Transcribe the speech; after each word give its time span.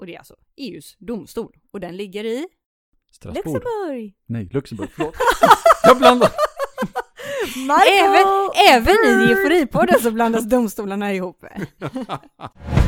och 0.00 0.06
det 0.06 0.14
är 0.14 0.18
alltså 0.18 0.34
EUs 0.56 0.96
domstol. 0.98 1.56
Och 1.70 1.80
den 1.80 1.96
ligger 1.96 2.24
i... 2.24 2.46
Strasbourg. 3.12 3.46
Luxemburg! 3.54 4.14
Nej, 4.26 4.48
Luxemburg, 4.52 4.90
förlåt. 4.96 5.14
Jag 5.82 5.98
blandar. 5.98 6.30
Även, 7.88 8.26
även 8.68 8.94
i 8.94 9.32
Euforipodden 9.32 10.00
så 10.00 10.10
blandas 10.10 10.44
domstolarna 10.44 11.14
ihop. 11.14 11.44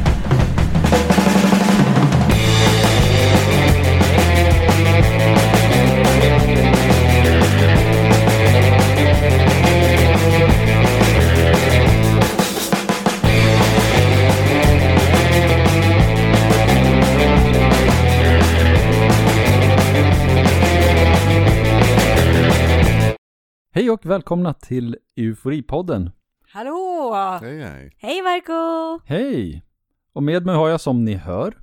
Hej 23.75 23.91
och 23.91 24.07
välkomna 24.07 24.55
till 24.55 24.97
Euforipodden. 25.17 26.11
Hallå! 26.53 27.15
Hej 27.41 27.63
hej. 27.63 27.93
Hej 27.97 28.23
Marco! 28.23 29.01
Hej! 29.07 29.65
Och 30.13 30.23
med 30.23 30.47
mig 30.47 30.55
har 30.55 30.69
jag 30.69 30.81
som 30.81 31.05
ni 31.05 31.15
hör 31.15 31.59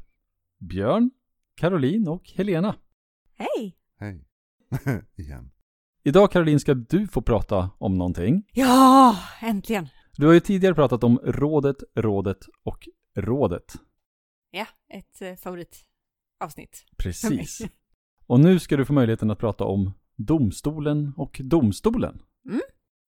Björn, 0.60 1.12
Caroline 1.56 2.08
och 2.08 2.30
Helena. 2.36 2.76
Hej! 3.36 3.78
Hej. 4.00 4.28
Igen. 5.16 5.52
Idag 6.04 6.32
Caroline 6.32 6.60
ska 6.60 6.74
du 6.74 7.08
få 7.08 7.22
prata 7.22 7.70
om 7.78 7.98
någonting. 7.98 8.44
Ja, 8.54 9.16
äntligen! 9.42 9.88
Du 10.18 10.26
har 10.26 10.34
ju 10.34 10.40
tidigare 10.40 10.76
pratat 10.76 11.04
om 11.04 11.20
rådet, 11.24 11.78
rådet 11.96 12.40
och 12.64 12.88
rådet. 13.16 13.76
Ja, 14.52 14.66
ett 14.94 15.22
eh, 15.22 15.36
favoritavsnitt. 15.36 16.86
Precis. 16.98 17.62
Och 18.28 18.40
nu 18.40 18.60
ska 18.60 18.78
du 18.78 18.86
få 18.86 18.94
möjligheten 18.94 19.32
att 19.32 19.40
prata 19.40 19.64
om 19.64 19.94
domstolen 20.28 21.14
och 21.18 21.42
domstolen. 21.44 22.22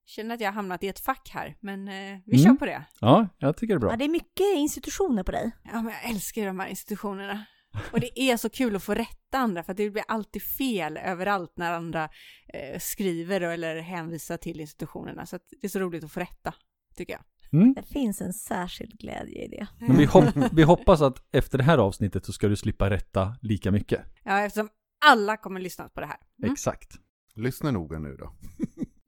Känner 0.06 0.36
att 0.36 0.42
jag 0.42 0.48
har 0.48 0.54
hamnat 0.54 0.84
i 0.84 0.88
ett 0.88 1.00
fack 1.00 1.30
här, 1.34 1.56
men 1.59 1.88
eh, 1.88 2.20
vi 2.26 2.38
Mm. 2.38 2.44
kör 2.44 2.54
på 2.54 2.66
det. 2.66 2.84
Ja, 3.02 3.28
jag 3.38 3.58
tycker 3.58 3.73
det 3.73 3.78
är 3.78 3.80
bra. 3.80 3.90
Ja, 3.92 3.98
det 3.98 4.06
är 4.06 4.09
mycket 4.09 4.56
institutioner 4.56 5.23
på 5.23 5.32
dig. 5.32 5.52
Ja, 5.64 5.82
men 5.82 5.94
jag 5.94 6.09
älskar 6.09 6.45
de 6.45 6.59
här 6.59 6.67
institutionerna. 6.67 7.45
Och 7.92 8.00
det 8.00 8.20
är 8.22 8.38
så 8.38 8.50
kul 8.50 8.76
att 8.76 8.84
få 8.84 8.94
rätta 8.94 9.38
andra, 9.38 9.64
för 9.64 9.72
att 9.72 9.78
det 9.78 9.89
blir 9.89 10.04
alltid 10.08 10.42
fel 10.44 10.98
överallt 10.98 11.54
när 11.56 11.73
andra 11.73 12.09
eh, 12.54 12.80
skriver 12.80 13.42
eller 13.42 13.80
hänvisar 13.82 14.38
till 14.38 14.59
institutionerna. 14.59 15.26
Så 15.26 15.36
att 15.36 15.42
det 15.62 15.67
är 15.67 15.70
så 15.70 15.80
roligt 15.80 16.04
att 16.04 16.12
få 16.12 16.20
rätta, 16.20 16.54
tycker 16.95 17.14
jag. 17.14 17.23
Mm. 17.62 17.73
Det 17.73 17.84
finns 17.84 18.22
en 18.22 18.34
särskild 18.34 18.98
glädje 19.00 19.45
i 19.45 19.48
det. 19.48 19.67
Men 19.80 19.98
vi, 19.98 20.06
hop 20.06 20.26
vi 20.52 20.64
hoppas 20.64 21.02
att 21.02 21.23
efter 21.36 21.58
det 21.58 21.64
här 21.64 21.78
avsnittet 21.78 22.26
så 22.26 22.34
ska 22.34 22.48
du 22.48 22.56
slippa 22.56 22.89
rätta 22.89 23.36
lika 23.42 23.72
mycket. 23.72 24.02
Ja, 24.23 24.39
eftersom 24.39 24.70
alla 25.06 25.38
kommer 25.38 25.59
lyssna 25.59 25.89
på 25.89 26.00
det 26.00 26.06
här. 26.08 26.17
Mm. 26.44 26.52
Exakt. 26.52 27.00
Lyssna 27.35 27.71
noga 27.71 27.99
nu 27.99 28.15
då. 28.15 28.33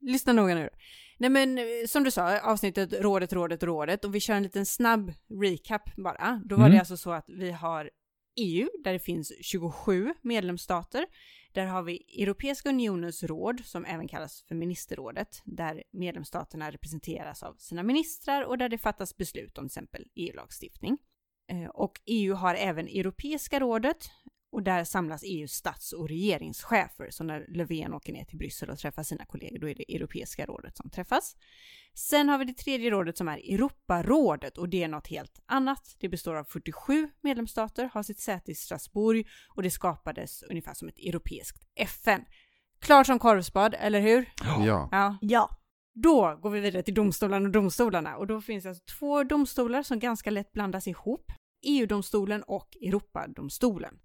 Lyssna 0.00 0.32
noga 0.32 0.54
nu. 0.54 0.68
Nej 1.18 1.30
men 1.30 1.58
eh, 1.58 1.64
som 1.88 2.04
du 2.04 2.10
sa, 2.10 2.40
avsnittet 2.40 2.92
Rådet, 2.92 3.32
Rådet, 3.32 3.62
Rådet. 3.62 4.04
och 4.04 4.14
vi 4.14 4.20
kör 4.20 4.34
en 4.34 4.42
liten 4.42 4.66
snabb 4.66 5.12
recap 5.40 5.96
bara. 5.96 6.42
Då 6.44 6.56
var 6.56 6.62
Mm. 6.64 6.72
det 6.74 6.78
alltså 6.80 6.96
så 6.96 7.10
att 7.12 7.24
vi 7.28 7.50
har 7.50 7.90
EU, 8.36 8.68
där 8.84 8.92
det 8.92 8.98
finns 8.98 9.32
27 9.40 10.14
medlemsstater. 10.22 11.06
Där 11.52 11.66
har 11.66 11.82
vi 11.82 12.22
Europeiska 12.22 12.68
unionens 12.68 13.22
råd, 13.22 13.60
som 13.64 13.84
även 13.84 14.08
kallas 14.08 14.42
för 14.48 14.54
ministerrådet, 14.54 15.42
där 15.44 15.82
medlemsstaterna 15.92 16.70
representeras 16.70 17.42
av 17.42 17.54
sina 17.58 17.82
ministrar 17.82 18.42
och 18.44 18.58
där 18.58 18.68
det 18.68 18.78
fattas 18.78 19.16
beslut 19.16 19.58
om 19.58 19.64
till 19.64 19.66
exempel 19.66 20.04
EU-lagstiftning. 20.14 20.98
Eh, 21.50 21.68
Och 21.70 22.00
EU 22.06 22.34
har 22.34 22.54
även 22.54 22.86
Europeiska 22.86 23.60
rådet, 23.60 24.10
och 24.54 24.62
där 24.62 24.84
samlas 24.84 25.22
EUs 25.22 25.52
stats 25.52 25.92
och 25.92 26.08
regeringschefer. 26.08 27.10
Så 27.10 27.24
när 27.24 27.46
Löfven 27.48 27.94
åker 27.94 28.12
ner 28.12 28.24
till 28.24 28.38
Bryssel 28.38 28.70
och 28.70 28.78
träffar 28.78 29.02
sina 29.02 29.24
kollegor, 29.24 29.58
då 29.58 29.68
är 29.68 29.74
det 29.74 29.94
Europeiska 29.94 30.46
rådet 30.46 30.76
som 30.76 30.90
träffas. 30.90 31.36
Sen 31.94 32.28
har 32.28 32.38
vi 32.38 32.44
det 32.44 32.54
tredje 32.54 32.90
rådet 32.90 33.18
som 33.18 33.28
är 33.28 33.38
Europarådet 33.54 34.58
och 34.58 34.68
det 34.68 34.82
är 34.82 34.88
något 34.88 35.06
helt 35.06 35.40
annat. 35.46 35.96
Det 36.00 36.08
består 36.08 36.34
av 36.34 36.44
47 36.44 37.10
medlemsstater, 37.20 37.90
har 37.92 38.02
sitt 38.02 38.20
säte 38.20 38.50
i 38.50 38.54
Strasbourg 38.54 39.26
och 39.56 39.62
det 39.62 39.70
skapades 39.70 40.42
ungefär 40.42 40.74
som 40.74 40.88
ett 40.88 40.98
europeiskt 40.98 41.62
FN. 41.74 42.24
Klart 42.78 43.06
som 43.06 43.18
korvspad, 43.18 43.74
eller 43.78 44.00
hur? 44.00 44.32
Ja. 44.42 44.88
Ja. 44.92 45.18
Ja, 45.20 45.50
Då 45.94 46.38
går 46.42 46.50
vi 46.50 46.60
vidare 46.60 46.82
till 46.82 46.94
domstolarna 46.94 47.46
och 47.46 47.52
domstolarna 47.52 48.16
och 48.16 48.26
då 48.26 48.40
finns 48.40 48.64
det 48.64 48.68
alltså 48.70 48.84
två 48.98 49.24
domstolar 49.24 49.82
som 49.82 49.98
ganska 49.98 50.30
lätt 50.30 50.52
blandas 50.52 50.88
ihop. 50.88 51.32
EU-domstolen 51.66 52.42
och 52.42 52.76
Europadomstolen. 52.82 53.98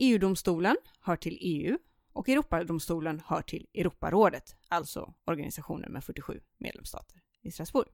EU-domstolen 0.00 0.76
hör 1.00 1.16
till 1.16 1.38
EU 1.40 1.78
och 2.12 2.28
Europadomstolen 2.28 3.22
hör 3.26 3.42
till 3.42 3.66
Europarådet, 3.74 4.56
alltså 4.68 5.14
organisationen 5.24 5.92
med 5.92 6.04
47 6.04 6.40
medlemsstater 6.58 7.20
i 7.42 7.50
Strasbourg. 7.50 7.88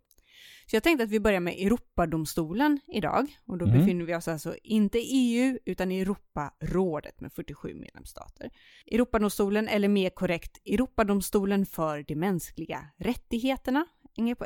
Så 0.66 0.76
jag 0.76 0.82
tänkte 0.82 1.04
att 1.04 1.10
vi 1.10 1.20
börjar 1.20 1.40
med 1.40 1.54
Europadomstolen 1.54 2.80
idag 2.86 3.36
och 3.46 3.58
då 3.58 3.64
Mm. 3.66 3.78
befinner 3.78 4.04
vi 4.04 4.14
oss 4.14 4.28
alltså 4.28 4.56
inte 4.62 4.98
i 4.98 5.02
EU 5.12 5.58
utan 5.64 5.92
i 5.92 6.00
Europarådet 6.00 7.20
med 7.20 7.32
47 7.32 7.74
medlemsstater. 7.74 8.50
Europadomstolen, 8.86 9.68
eller 9.68 9.88
mer 9.88 10.10
korrekt 10.10 10.60
Europadomstolen 10.64 11.66
för 11.66 12.02
de 12.02 12.16
mänskliga 12.16 12.86
rättigheterna, 12.96 13.86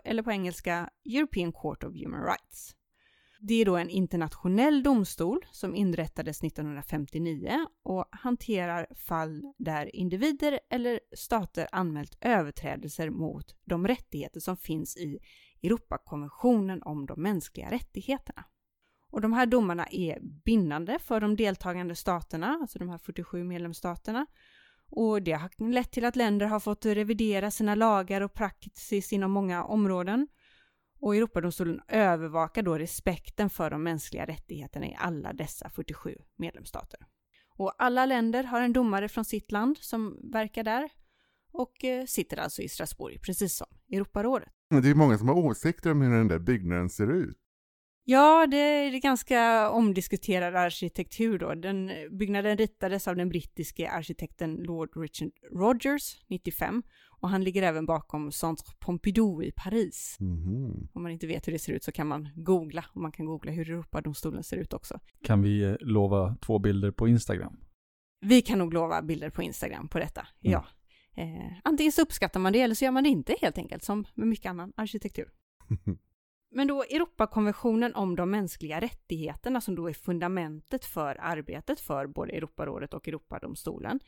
eller 0.04 0.22
på 0.22 0.30
engelska 0.30 0.90
European 1.04 1.52
Court 1.52 1.84
of 1.84 1.94
Human 1.94 2.24
Rights. 2.24 2.74
Det 3.40 3.54
är 3.54 3.64
då 3.64 3.76
en 3.76 3.90
internationell 3.90 4.82
domstol 4.82 5.46
som 5.52 5.74
inrättades 5.74 6.42
1959 6.42 7.66
och 7.82 8.08
hanterar 8.10 8.86
fall 8.94 9.42
där 9.58 9.96
individer 9.96 10.60
eller 10.70 11.00
stater 11.16 11.68
anmält 11.72 12.18
överträdelser 12.20 13.10
mot 13.10 13.54
de 13.64 13.88
rättigheter 13.88 14.40
som 14.40 14.56
finns 14.56 14.96
i 14.96 15.18
Europakonventionen 15.62 16.82
om 16.82 17.06
de 17.06 17.22
mänskliga 17.22 17.70
rättigheterna. 17.70 18.44
Och 19.10 19.20
de 19.20 19.32
här 19.32 19.46
domarna 19.46 19.86
är 19.90 20.18
bindande 20.44 20.98
för 20.98 21.20
de 21.20 21.36
deltagande 21.36 21.94
staterna, 21.94 22.58
alltså 22.60 22.78
de 22.78 22.88
här 22.88 22.98
47 22.98 23.44
medlemsstaterna. 23.44 24.26
Och 24.90 25.22
det 25.22 25.32
har 25.32 25.70
lett 25.72 25.90
till 25.90 26.04
att 26.04 26.16
länder 26.16 26.46
har 26.46 26.60
fått 26.60 26.86
revidera 26.86 27.50
sina 27.50 27.74
lagar 27.74 28.20
och 28.20 28.34
praxis 28.34 29.12
inom 29.12 29.30
många 29.30 29.64
områden. 29.64 30.28
Och 31.00 31.16
Europadomstolen 31.16 31.80
övervakar 31.88 32.62
då 32.62 32.78
respekten 32.78 33.50
för 33.50 33.70
de 33.70 33.82
mänskliga 33.82 34.26
rättigheterna 34.26 34.86
i 34.86 34.96
alla 34.98 35.32
dessa 35.32 35.68
47 35.68 36.14
medlemsstater. 36.36 37.00
Och 37.56 37.74
alla 37.78 38.06
länder 38.06 38.44
har 38.44 38.60
en 38.60 38.72
domare 38.72 39.08
från 39.08 39.24
sitt 39.24 39.52
land 39.52 39.78
som 39.78 40.30
verkar 40.32 40.64
där 40.64 40.90
och 41.52 41.84
eh, 41.84 42.04
sitter 42.04 42.36
alltså 42.36 42.62
i 42.62 42.68
Strasbourg, 42.68 43.22
precis 43.22 43.56
som 43.56 43.66
Europarådet. 43.92 44.48
Men 44.70 44.82
det 44.82 44.90
är 44.90 44.94
många 44.94 45.18
som 45.18 45.28
har 45.28 45.36
åsikter 45.36 45.90
om 45.90 46.00
hur 46.02 46.16
den 46.16 46.28
där 46.28 46.38
byggnaden 46.38 46.90
ser 46.90 47.12
ut. 47.12 47.36
Ja, 48.10 48.46
det 48.46 48.56
är 48.56 49.00
ganska 49.00 49.70
omdiskuterad 49.70 50.56
arkitektur 50.56 51.38
då. 51.38 51.54
Den, 51.54 51.90
byggnaden 52.10 52.56
ritades 52.56 53.08
av 53.08 53.16
den 53.16 53.28
brittiske 53.28 53.90
arkitekten 53.90 54.54
Lord 54.54 54.96
Richard 54.96 55.30
Rogers 55.52 56.16
95 56.26 56.82
och 57.20 57.28
han 57.28 57.44
ligger 57.44 57.62
även 57.62 57.86
bakom 57.86 58.32
Centre 58.32 58.74
Pompidou 58.78 59.42
i 59.42 59.52
Paris. 59.56 60.16
Mhm. 60.20 60.88
Om 60.92 61.02
man 61.02 61.12
inte 61.12 61.26
vet 61.26 61.48
hur 61.48 61.52
det 61.52 61.58
ser 61.58 61.72
ut 61.72 61.84
så 61.84 61.92
kan 61.92 62.06
man 62.06 62.28
googla 62.36 62.84
och 62.94 63.00
man 63.00 63.12
kan 63.12 63.26
googla 63.26 63.52
hur 63.52 63.70
Europadomstolen 63.70 64.42
ser 64.42 64.56
ut 64.56 64.72
också. 64.72 65.00
Kan 65.24 65.42
vi 65.42 65.62
eh, 65.62 65.76
lova 65.80 66.36
två 66.40 66.58
bilder 66.58 66.90
på 66.90 67.08
Instagram? 67.08 67.56
Vi 68.20 68.42
kan 68.42 68.58
nog 68.58 68.74
lova 68.74 69.02
bilder 69.02 69.30
på 69.30 69.42
Instagram 69.42 69.88
på 69.88 69.98
detta, 69.98 70.26
ja. 70.40 70.66
Eh, 71.14 71.52
antingen 71.64 71.92
så 71.92 72.02
uppskattar 72.02 72.40
man 72.40 72.52
det 72.52 72.60
eller 72.60 72.74
så 72.74 72.84
gör 72.84 72.92
man 72.92 73.02
det 73.02 73.08
inte 73.08 73.36
helt 73.40 73.58
enkelt, 73.58 73.84
som 73.84 74.04
med 74.14 74.28
mycket 74.28 74.50
annan 74.50 74.72
arkitektur. 74.76 75.28
Men 76.50 76.66
då 76.66 76.82
Europakonventionen 76.82 77.94
om 77.94 78.16
de 78.16 78.30
mänskliga 78.30 78.80
rättigheterna 78.80 79.60
som 79.60 79.74
då 79.74 79.88
är 79.88 79.92
fundamentet 79.92 80.84
för 80.84 81.16
arbetet 81.20 81.80
för 81.80 82.06
både 82.06 82.32
Europarådet 82.32 82.94
och 82.94 83.08
Europadomstolen. 83.08 84.00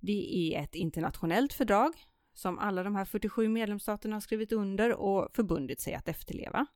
Det 0.00 0.54
är 0.54 0.62
ett 0.62 0.74
internationellt 0.74 1.52
fördrag 1.52 1.92
som 2.34 2.58
alla 2.58 2.82
de 2.82 2.96
här 2.96 3.04
47 3.04 3.48
medlemsstaterna 3.48 4.16
har 4.16 4.20
skrivit 4.20 4.52
under 4.52 4.94
och 4.94 5.28
förbundit 5.36 5.80
sig 5.80 5.94
att 5.94 6.08
efterleva. 6.08 6.66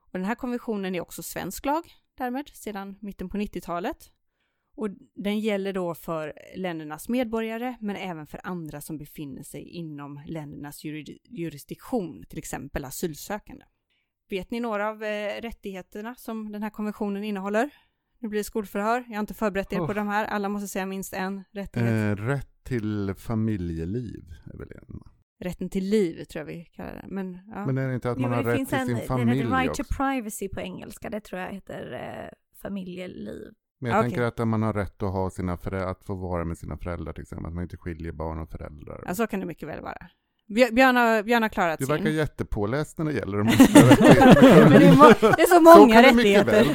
Och 0.00 0.18
den 0.18 0.24
här 0.24 0.34
konventionen 0.34 0.94
är 0.94 1.00
också 1.00 1.22
svensk 1.22 1.66
lag 1.66 1.84
därmed 2.14 2.48
sedan 2.48 2.98
mitten 3.00 3.28
på 3.28 3.36
90-talet. 3.36 4.12
Och 4.76 4.88
den 5.14 5.40
gäller 5.40 5.72
då 5.72 5.94
för 5.94 6.32
ländernas 6.56 7.08
medborgare 7.08 7.76
men 7.80 7.96
även 7.96 8.26
för 8.26 8.40
andra 8.44 8.80
som 8.80 8.98
befinner 8.98 9.42
sig 9.42 9.62
inom 9.62 10.20
ländernas 10.26 10.84
jurisdiktion, 11.24 12.24
till 12.28 12.38
exempel 12.38 12.84
asylsökande. 12.84 13.64
Vet 14.28 14.50
ni 14.50 14.60
några 14.60 14.88
av 14.88 15.02
eh, 15.02 15.40
rättigheterna 15.42 16.14
som 16.14 16.52
den 16.52 16.62
här 16.62 16.70
konventionen 16.70 17.24
innehåller? 17.24 17.70
Nu 18.18 18.28
blir 18.28 18.40
det 18.40 18.44
skolförhör. 18.44 19.04
Jag 19.08 19.14
har 19.14 19.20
inte 19.20 19.34
förberett 19.34 19.72
er 19.72 19.76
på 19.76 19.84
Oh. 19.84 19.94
de 19.94 20.08
här. 20.08 20.24
Alla 20.24 20.48
måste 20.48 20.68
säga 20.68 20.86
minst 20.86 21.14
en 21.14 21.44
rättighet. 21.52 22.18
Eh, 22.18 22.24
rätt 22.24 22.64
till 22.64 23.14
familjeliv 23.18 24.24
är 24.54 24.58
väl 24.58 24.68
en. 24.72 25.00
Rätten 25.40 25.68
till 25.68 25.84
liv 25.84 26.24
tror 26.24 26.40
jag 26.40 26.46
vi 26.46 26.64
kallar 26.64 26.94
det. 26.94 27.04
Men, 27.08 27.38
ja. 27.54 27.66
Men 27.66 27.78
är 27.78 27.88
det 27.88 27.94
inte 27.94 28.10
att 28.10 28.16
Jo, 28.16 28.22
man 28.22 28.30
men 28.30 28.36
har 28.38 28.44
det 28.44 28.58
rätt 28.60 28.68
till 28.68 28.78
en, 28.78 28.86
sin 28.86 28.96
den 28.96 29.06
familj 29.06 29.38
heter 29.38 29.56
right 29.56 29.70
också? 29.70 29.84
to 29.84 29.94
privacy 29.96 30.48
på 30.48 30.60
engelska, 30.60 31.10
det 31.10 31.20
tror 31.20 31.40
jag 31.40 31.52
heter 31.52 31.92
eh, 31.92 32.30
familjeliv. 32.62 33.52
Men 33.80 33.90
jag 33.90 34.00
Okej. 34.00 34.10
tänker 34.10 34.22
att 34.42 34.48
man 34.48 34.62
har 34.62 34.72
rätt 34.72 35.02
att, 35.02 35.12
ha 35.12 35.30
sina 35.30 35.56
föräldrar, 35.56 35.90
att 35.90 36.04
få 36.04 36.14
vara 36.14 36.44
med 36.44 36.58
sina 36.58 36.76
föräldrar 36.78 37.12
till 37.12 37.22
exempel. 37.22 37.46
Att 37.46 37.54
man 37.54 37.62
inte 37.62 37.76
skiljer 37.76 38.12
barn 38.12 38.38
och 38.38 38.50
föräldrar. 38.50 39.02
Ja, 39.06 39.14
så 39.14 39.26
kan 39.26 39.40
det 39.40 39.46
mycket 39.46 39.68
väl 39.68 39.80
vara. 39.82 40.08
Björ- 40.48 40.72
Björn 40.72 40.96
har, 40.96 41.22
Björn 41.22 41.42
har 41.42 41.48
klarat 41.48 41.78
Du 41.78 41.86
sin. 41.86 41.94
verkar 41.94 42.10
jättepåläst 42.10 42.98
när 42.98 43.04
det 43.04 43.12
gäller 43.12 43.38
de 43.38 43.44
mänskliga 43.46 43.84
rättigheterna. 43.90 44.68
Men 44.70 44.80
det, 44.80 44.86
är 44.86 44.96
må- 44.96 45.04
det 45.36 45.42
är 45.42 45.46
så 45.46 45.54
Så 45.54 45.60
många 45.60 46.12
mycket 46.12 46.46
rättigheter. 46.46 46.66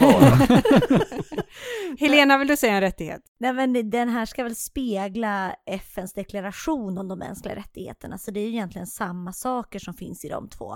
Helena, 1.99 2.37
vill 2.37 2.47
du 2.47 2.57
säga 2.57 2.73
en 2.73 2.81
rättighet? 2.81 3.21
Nej 3.39 3.53
men 3.53 3.89
den 3.89 4.09
här 4.09 4.25
ska 4.25 4.43
väl 4.43 4.55
spegla 4.55 5.55
FNs 5.65 6.13
deklaration 6.13 6.97
om 6.97 7.07
de 7.07 7.19
mänskliga 7.19 7.55
rättigheterna, 7.55 8.17
så 8.17 8.31
det 8.31 8.39
är 8.39 8.43
ju 8.43 8.49
egentligen 8.49 8.87
samma 8.87 9.33
saker 9.33 9.79
som 9.79 9.93
finns 9.93 10.25
i 10.25 10.29
de 10.29 10.49
två. 10.49 10.75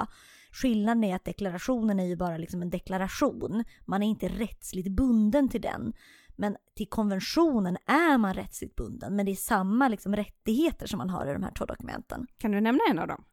Skillnaden 0.51 1.03
är 1.03 1.15
att 1.15 1.25
deklarationen 1.25 1.99
är 1.99 2.05
ju 2.05 2.15
bara 2.15 2.37
liksom 2.37 2.61
en 2.61 2.69
deklaration, 2.69 3.63
man 3.85 4.03
är 4.03 4.07
inte 4.07 4.27
rättsligt 4.27 4.87
bunden 4.91 5.49
till 5.49 5.61
den. 5.61 5.93
Men 6.37 6.57
till 6.75 6.89
konventionen 6.89 7.77
är 7.85 8.17
man 8.17 8.33
rättsligt 8.33 8.75
bunden, 8.75 9.15
men 9.15 9.25
det 9.25 9.31
är 9.31 9.35
samma 9.35 9.87
liksom 9.87 10.15
rättigheter 10.15 10.87
som 10.87 10.97
man 10.97 11.09
har 11.09 11.27
i 11.27 11.33
de 11.33 11.43
här 11.43 11.51
två 11.51 11.65
dokumenten. 11.65 12.27
Kan 12.37 12.51
du 12.51 12.61
nämna 12.61 12.81
en 12.89 12.99
av 12.99 13.07
dem? 13.07 13.23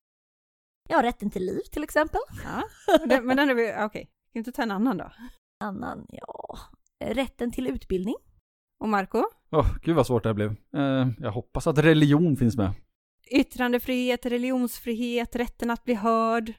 Ja, 0.88 1.02
rätten 1.02 1.30
till 1.30 1.46
liv 1.46 1.62
till 1.72 1.82
exempel. 1.82 2.20
Ja, 2.44 2.62
men 3.22 3.36
den 3.36 3.50
är 3.50 3.54
vi, 3.54 3.74
okej. 3.78 4.04
Kan 4.04 4.32
du 4.32 4.38
inte 4.38 4.52
ta 4.52 4.62
en 4.62 4.70
annan 4.70 4.96
då? 4.96 5.12
Annan, 5.60 6.06
ja, 6.08 6.58
rätten 7.04 7.50
till 7.52 7.66
utbildning. 7.66 8.14
Och 8.80 8.88
Marco? 8.88 9.22
Åh, 9.50 9.66
gud 9.82 9.96
vad 9.96 10.06
svårt 10.06 10.22
det 10.22 10.28
här 10.28 10.34
blev. 10.34 10.50
Eh, 10.76 11.08
jag 11.18 11.32
hoppas 11.32 11.66
att 11.66 11.78
religion 11.78 12.36
finns 12.36 12.56
med. 12.56 12.72
Yttrandefrihet, 13.30 14.26
religionsfrihet, 14.26 15.36
rätten 15.36 15.70
att 15.70 15.84
bli 15.84 15.94
hörd, 15.94 16.52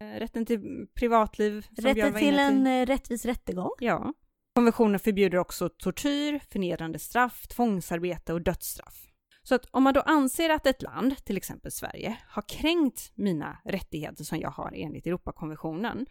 eh, 0.00 0.18
rätten 0.18 0.46
till 0.46 0.86
privatliv. 0.94 1.66
Rätten 1.76 2.14
till 2.14 2.38
en 2.38 2.66
eh, 2.66 2.86
rättvis 2.86 3.24
rättegång. 3.24 3.70
Ja. 3.80 4.14
Konventionen 4.54 5.00
förbjuder 5.00 5.38
också 5.38 5.68
tortyr, 5.68 6.40
förnedrande 6.50 6.98
straff, 6.98 7.46
tvångsarbete 7.46 8.32
och 8.32 8.42
dödsstraff. 8.42 9.06
Så 9.42 9.54
att 9.54 9.66
om 9.70 9.82
man 9.82 9.94
då 9.94 10.00
anser 10.00 10.50
att 10.50 10.66
ett 10.66 10.82
land, 10.82 11.24
till 11.24 11.36
exempel 11.36 11.72
Sverige, 11.72 12.16
har 12.28 12.42
kränkt 12.48 13.12
mina 13.14 13.58
rättigheter 13.64 14.24
som 14.24 14.38
jag 14.38 14.50
har 14.50 14.72
enligt 14.74 15.06
Europakonventionen, 15.06 16.06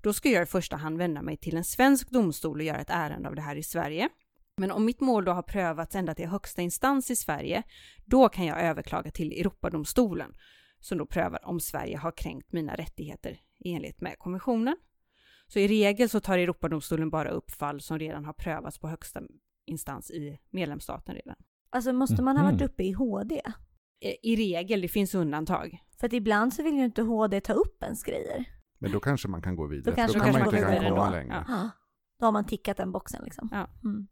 då 0.00 0.12
ska 0.12 0.28
jag 0.28 0.42
i 0.42 0.46
första 0.46 0.76
hand 0.76 0.98
vända 0.98 1.22
mig 1.22 1.36
till 1.36 1.56
en 1.56 1.64
svensk 1.64 2.10
domstol 2.10 2.56
och 2.56 2.64
göra 2.64 2.80
ett 2.80 2.90
ärende 2.90 3.28
av 3.28 3.34
det 3.34 3.42
här 3.42 3.56
i 3.56 3.62
Sverige. 3.62 4.08
Men 4.56 4.72
om 4.72 4.84
mitt 4.84 5.00
mål 5.00 5.24
då 5.24 5.32
har 5.32 5.42
prövats 5.42 5.94
ända 5.94 6.14
till 6.14 6.28
högsta 6.28 6.62
instans 6.62 7.10
i 7.10 7.16
Sverige, 7.16 7.62
då 8.04 8.28
kan 8.28 8.46
jag 8.46 8.60
överklaga 8.60 9.10
till 9.10 9.32
Europadomstolen, 9.32 10.34
som 10.80 10.98
då 10.98 11.06
prövar 11.06 11.46
om 11.46 11.60
Sverige 11.60 11.96
har 11.96 12.12
kränkt 12.16 12.52
mina 12.52 12.74
rättigheter 12.74 13.40
i 13.58 13.72
enlighet 13.72 14.00
med 14.00 14.18
konventionen. 14.18 14.76
Så 15.52 15.58
i 15.58 15.68
regel 15.68 16.08
så 16.08 16.20
tar 16.20 16.38
Europadomstolen 16.38 17.10
bara 17.10 17.30
upp 17.30 17.50
fall 17.50 17.80
som 17.80 17.98
redan 17.98 18.24
har 18.24 18.32
prövats 18.32 18.78
på 18.78 18.88
högsta 18.88 19.20
instans 19.66 20.10
i 20.10 20.38
medlemsstaten 20.50 21.14
redan. 21.14 21.36
Alltså 21.70 21.92
måste 21.92 22.22
man 22.22 22.36
ha 22.36 22.44
varit 22.44 22.60
Mhm. 22.60 22.68
uppe 22.68 22.82
i 22.84 22.92
HD? 22.92 23.40
Eh, 24.00 24.14
I 24.22 24.36
regel, 24.36 24.80
det 24.80 24.88
finns 24.88 25.14
undantag. 25.14 25.78
För 26.00 26.06
att 26.06 26.12
ibland 26.12 26.54
så 26.54 26.62
vill 26.62 26.74
ju 26.74 26.84
inte 26.84 27.02
HD 27.02 27.40
ta 27.40 27.52
upp 27.52 27.82
ens 27.82 28.02
grejer. 28.04 28.44
Men 28.78 28.92
då 28.92 29.00
kanske 29.00 29.28
man 29.28 29.42
kan 29.42 29.56
gå 29.56 29.66
vidare. 29.66 29.90
Då 29.92 29.96
kanske 29.96 30.18
då 30.18 30.24
man 30.24 30.32
kan 30.32 30.40
man 30.42 30.50
kan 30.50 30.58
inte 30.58 30.74
gå 30.74 30.80
kan 30.80 30.90
komma 30.90 31.06
då. 31.06 31.10
längre. 31.12 31.44
Ja. 31.48 31.70
Då 32.18 32.26
har 32.26 32.32
man 32.32 32.46
tickat 32.46 32.76
den 32.76 32.92
boxen 32.92 33.24
liksom. 33.24 33.48
Ja. 33.52 33.68
Mm. 33.84 34.06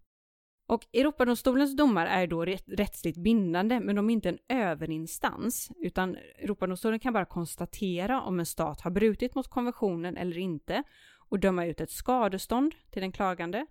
Och 0.68 0.86
Europadomstolens 0.92 1.76
domar 1.76 2.06
är 2.06 2.26
då 2.26 2.44
rätt- 2.44 2.68
rättsligt 2.68 3.18
bindande, 3.18 3.80
men 3.80 3.96
de 3.96 4.10
är 4.10 4.14
inte 4.14 4.28
en 4.28 4.38
överinstans, 4.48 5.70
utan 5.76 6.16
Europadomstolen 6.16 7.00
kan 7.00 7.12
bara 7.12 7.24
konstatera 7.24 8.22
om 8.22 8.38
en 8.40 8.46
stat 8.46 8.80
har 8.80 8.90
brutit 8.90 9.34
mot 9.34 9.48
konventionen 9.48 10.16
eller 10.16 10.38
inte 10.38 10.82
och 11.30 11.40
döma 11.40 11.66
ut 11.66 11.80
ett 11.80 11.90
skadestånd 11.90 12.74
till 12.90 13.02
den 13.02 13.12
klagande. 13.12 13.66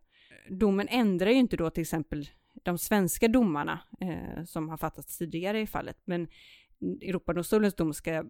Domen 0.49 0.87
ändrar 0.87 1.29
ju 1.29 1.35
inte 1.35 1.57
då 1.57 1.69
till 1.69 1.81
exempel 1.81 2.29
de 2.63 2.77
svenska 2.77 3.27
domarna 3.27 3.79
eh, 4.01 4.43
som 4.43 4.69
har 4.69 4.77
fattats 4.77 5.17
tidigare 5.17 5.61
i 5.61 5.67
fallet, 5.67 5.97
men 6.05 6.27
Europadomstolens 6.81 7.75
dom 7.75 7.93
ska 7.93 8.23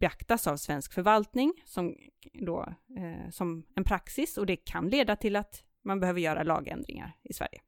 beaktas 0.00 0.46
av 0.46 0.56
svensk 0.56 0.92
förvaltning 0.92 1.52
som, 1.64 1.96
då, 2.32 2.74
eh, 2.98 3.30
som 3.30 3.66
en 3.74 3.84
praxis 3.84 4.38
och 4.38 4.46
det 4.46 4.56
kan 4.56 4.88
leda 4.88 5.16
till 5.16 5.36
att 5.36 5.64
man 5.84 6.00
behöver 6.00 6.20
göra 6.20 6.42
lagändringar 6.42 7.16
i 7.22 7.32
Sverige. 7.32 7.60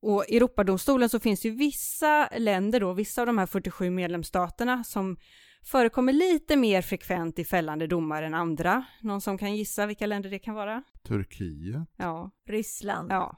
Och 0.00 0.24
i 0.28 0.36
Europadomstolen 0.36 1.08
så 1.08 1.20
finns 1.20 1.46
ju 1.46 1.50
vissa 1.50 2.28
länder 2.36 2.80
då, 2.80 2.92
vissa 2.92 3.22
av 3.22 3.26
de 3.26 3.38
här 3.38 3.46
47 3.46 3.90
medlemsstaterna 3.90 4.84
som 4.84 5.16
förekommer 5.62 6.12
lite 6.12 6.56
mer 6.56 6.82
frekvent 6.82 7.38
i 7.38 7.44
fällande 7.44 7.86
domar 7.86 8.22
än 8.22 8.34
andra. 8.34 8.84
Någon 9.02 9.20
som 9.20 9.38
kan 9.38 9.56
gissa 9.56 9.86
vilka 9.86 10.06
länder 10.06 10.30
det 10.30 10.38
kan 10.38 10.54
vara? 10.54 10.82
Turkiet. 11.02 11.88
Ja, 11.96 12.30
Ryssland. 12.48 13.12
ja. 13.12 13.36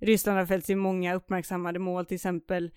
Ryssland 0.00 0.38
har 0.38 0.46
fällts 0.46 0.70
i 0.70 0.74
många 0.74 1.14
uppmärksammade 1.14 1.78
mål, 1.78 2.06
till 2.06 2.14
exempel 2.14 2.70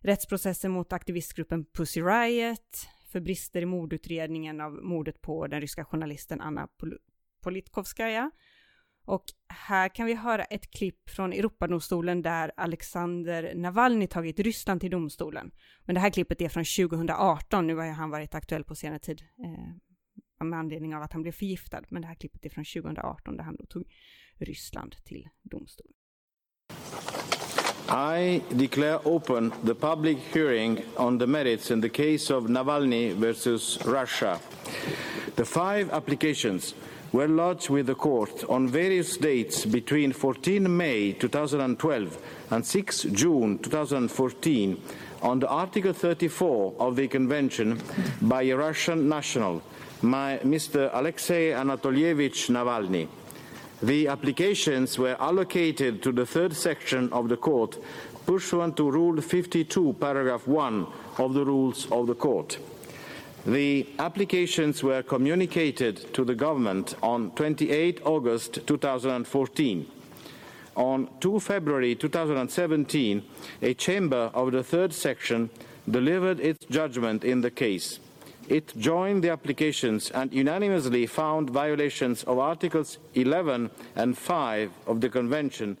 rättsprocessen 0.00 0.70
mot 0.70 0.92
aktivistgruppen 0.92 1.64
Pussy 1.64 2.00
Riot 2.00 2.88
för 3.12 3.20
brister 3.20 3.62
i 3.62 3.66
mordutredningen 3.66 4.60
av 4.60 4.72
mordet 4.72 5.20
på 5.20 5.46
den 5.46 5.60
ryska 5.60 5.84
journalisten 5.84 6.40
Anna 6.40 6.66
Pol- 6.66 6.98
Politkovskaja. 7.42 8.30
Och 9.04 9.24
här 9.48 9.88
kan 9.88 10.06
vi 10.06 10.14
höra 10.14 10.44
ett 10.44 10.70
klipp 10.70 11.10
från 11.10 11.32
Europadomstolen 11.32 12.22
där 12.22 12.52
Alexander 12.56 13.54
Navalny 13.54 14.06
tagit 14.06 14.40
Ryssland 14.40 14.80
till 14.80 14.90
domstolen. 14.90 15.50
Men 15.84 15.94
det 15.94 16.00
här 16.00 16.10
klippet 16.10 16.40
är 16.40 16.48
från 16.48 16.64
2018, 16.64 17.66
nu 17.66 17.76
har 17.76 17.84
ju 17.84 17.90
han 17.90 18.10
varit 18.10 18.34
aktuell 18.34 18.64
på 18.64 18.74
senare 18.74 18.98
tid 18.98 19.22
eh, 19.44 20.44
med 20.44 20.58
anledning 20.58 20.94
av 20.94 21.02
att 21.02 21.12
han 21.12 21.22
blev 21.22 21.32
förgiftad. 21.32 21.82
Men 21.88 22.02
det 22.02 22.08
här 22.08 22.14
klippet 22.14 22.44
är 22.46 22.50
från 22.50 22.64
2018 22.64 23.36
där 23.36 23.44
han 23.44 23.56
då 23.56 23.66
tog 23.66 23.84
Ryssland 24.38 24.96
till 25.04 25.28
domstolen. 25.42 25.94
I 28.18 28.42
declare 28.50 28.98
open 29.04 29.52
the 29.66 29.74
public 29.74 30.18
hearing 30.34 30.84
on 30.96 31.18
the 31.18 31.26
merits 31.26 31.70
in 31.70 31.82
the 31.82 31.88
case 31.88 32.34
of 32.34 32.48
Navalny 32.48 33.12
versus 33.14 33.78
Russia. 33.86 34.38
The 35.34 35.44
five 35.44 35.88
applications 35.92 36.74
were 37.12 37.28
lodged 37.28 37.68
with 37.68 37.86
the 37.86 37.94
court 37.94 38.44
on 38.48 38.66
various 38.66 39.16
dates 39.18 39.66
between 39.66 40.12
14 40.12 40.74
May 40.74 41.12
2012 41.12 42.18
and 42.50 42.64
6 42.64 43.02
June 43.12 43.58
2014 43.58 44.82
under 45.22 45.46
Article 45.46 45.92
34 45.92 46.74
of 46.78 46.96
the 46.96 47.06
Convention 47.08 47.80
by 48.22 48.42
a 48.42 48.56
Russian 48.56 49.08
national, 49.08 49.62
my, 50.00 50.40
Mr. 50.42 50.90
Alexei 50.94 51.50
Anatolievich 51.50 52.48
Navalny. 52.48 53.06
The 53.82 54.08
applications 54.08 54.98
were 54.98 55.16
allocated 55.20 56.02
to 56.02 56.12
the 56.12 56.24
third 56.24 56.54
section 56.54 57.12
of 57.12 57.28
the 57.28 57.36
court 57.36 57.78
pursuant 58.26 58.76
to 58.76 58.90
Rule 58.90 59.20
52, 59.20 59.96
paragraph 60.00 60.46
1 60.46 60.86
of 61.18 61.34
the 61.34 61.44
rules 61.44 61.90
of 61.90 62.06
the 62.06 62.14
court. 62.14 62.58
The 63.46 63.88
applications 63.98 64.84
were 64.84 65.02
communicated 65.02 66.14
to 66.14 66.24
the 66.24 66.34
government 66.34 66.94
on 67.02 67.32
28 67.32 68.00
August 68.04 68.64
2014. 68.68 69.86
On 70.76 71.08
2 71.20 71.40
February 71.40 71.96
2017, 71.96 73.22
a 73.62 73.74
chamber 73.74 74.30
of 74.32 74.52
the 74.52 74.62
third 74.62 74.92
section 74.92 75.50
delivered 75.90 76.38
its 76.38 76.64
judgment 76.66 77.24
in 77.24 77.40
the 77.40 77.50
case. 77.50 77.98
It 78.48 78.72
joined 78.78 79.24
the 79.24 79.30
applications 79.30 80.12
and 80.12 80.32
unanimously 80.32 81.06
found 81.06 81.50
violations 81.50 82.22
of 82.24 82.38
Articles 82.38 82.98
11 83.14 83.70
and 83.96 84.16
5 84.16 84.70
of 84.86 85.00
the 85.00 85.08
Convention 85.08 85.78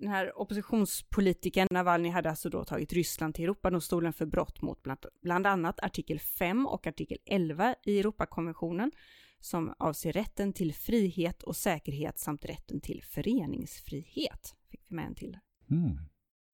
Den 0.00 0.08
här 0.08 0.38
oppositionspolitikern 0.38 1.66
Navalny 1.70 2.08
hade 2.08 2.30
alltså 2.30 2.50
då 2.50 2.64
tagit 2.64 2.92
Ryssland 2.92 3.34
till 3.34 3.44
Europadomstolen 3.44 4.12
för 4.12 4.26
brott 4.26 4.62
mot 4.62 4.82
bland, 4.82 5.06
bland 5.22 5.46
annat 5.46 5.80
artikel 5.80 6.18
5 6.20 6.66
och 6.66 6.86
artikel 6.86 7.18
11 7.24 7.74
i 7.84 7.98
Europakonventionen 7.98 8.92
som 9.40 9.74
avser 9.78 10.12
rätten 10.12 10.52
till 10.52 10.74
frihet 10.74 11.42
och 11.42 11.56
säkerhet 11.56 12.18
samt 12.18 12.44
rätten 12.44 12.80
till 12.80 13.02
föreningsfrihet. 13.04 14.54
Fick 14.70 14.80
vi 14.88 14.96
med 14.96 15.06
en 15.06 15.14
till. 15.14 15.38
Mm. 15.70 15.98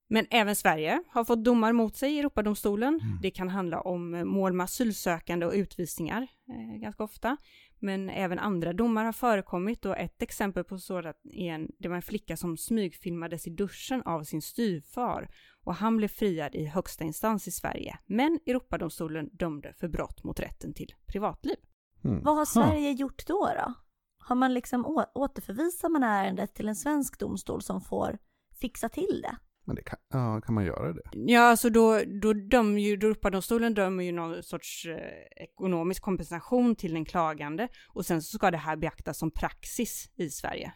Men 0.09 0.27
även 0.31 0.57
Sverige 0.57 1.03
har 1.09 1.25
fått 1.25 1.45
domar 1.45 1.73
mot 1.73 1.97
sig 1.97 2.13
i 2.13 2.19
Europadomstolen. 2.19 3.01
Det 3.23 3.31
kan 3.31 3.49
handla 3.49 3.81
om 3.81 4.29
mål 4.29 4.53
med 4.53 4.65
asylsökande 4.65 5.47
och 5.47 5.53
utvisningar 5.53 6.27
eh, 6.49 6.81
ganska 6.81 7.05
ofta. 7.05 7.37
Men 7.85 8.11
även 8.11 8.38
andra 8.38 8.73
domar 8.73 9.05
har 9.05 9.12
förekommit 9.12 9.85
och 9.85 9.99
ett 9.99 10.23
exempel 10.23 10.64
på 10.64 10.79
sådant 10.79 11.17
är 11.33 11.53
en, 11.53 11.71
det 11.79 11.88
var 11.88 11.97
en 11.97 12.03
flicka 12.03 12.37
som 12.37 12.57
smygfilmades 12.57 13.47
i 13.47 13.50
duschen 13.50 14.03
av 14.03 14.23
sin 14.23 14.43
styvfar 14.43 15.29
och 15.64 15.75
han 15.75 15.97
blev 15.97 16.09
friad 16.09 16.55
i 16.55 16.64
högsta 16.64 17.05
instans 17.05 17.49
i 17.49 17.50
Sverige. 17.50 17.99
Men 18.07 18.41
Europadomstolen 18.47 19.29
dömde 19.33 19.73
för 19.73 19.88
brott 19.88 20.25
mot 20.25 20.41
rätten 20.41 20.75
till 20.75 20.95
privatliv. 21.07 21.57
Mm. 22.05 22.23
Vad 22.23 22.37
har 22.37 22.45
Sverige 22.45 22.91
gjort 22.93 23.26
då 23.26 23.50
då? 23.57 23.75
Har 24.19 24.37
man 24.37 24.55
liksom 24.55 25.07
återförvisar 25.14 25.88
man 25.88 26.03
ärendet 26.03 26.55
till 26.55 26.69
en 26.69 26.76
svensk 26.76 27.19
domstol 27.19 27.62
som 27.62 27.81
får 27.81 28.19
fixa 28.61 28.88
till 28.88 29.21
det? 29.23 29.37
Men 29.64 29.76
det 29.76 29.83
kan, 29.83 29.99
ja, 30.12 30.40
kan 30.40 30.54
man 30.54 30.64
göra 30.64 30.92
det? 30.92 31.02
Ja, 31.12 31.40
alltså 31.40 31.71
då, 31.71 32.00
då 32.23 32.33
dömer 32.33 32.80
ju, 32.80 32.97
då 32.97 33.06
Europadomstolen 33.06 33.75
dömer 33.75 34.04
ju 34.04 34.12
någon 34.12 34.42
sorts 34.42 34.87
eh, 34.87 35.44
ekonomisk 35.44 36.02
kompensation 36.02 36.76
till 36.76 36.94
den 36.94 37.04
klagande 37.04 37.68
och 37.94 38.06
sen 38.06 38.23
så 38.23 38.38
ska 38.38 38.50
det 38.50 38.56
här 38.56 38.76
beaktas 38.76 39.18
som 39.18 39.30
praxis 39.30 40.11
i 40.16 40.30
Sverige. 40.30 40.73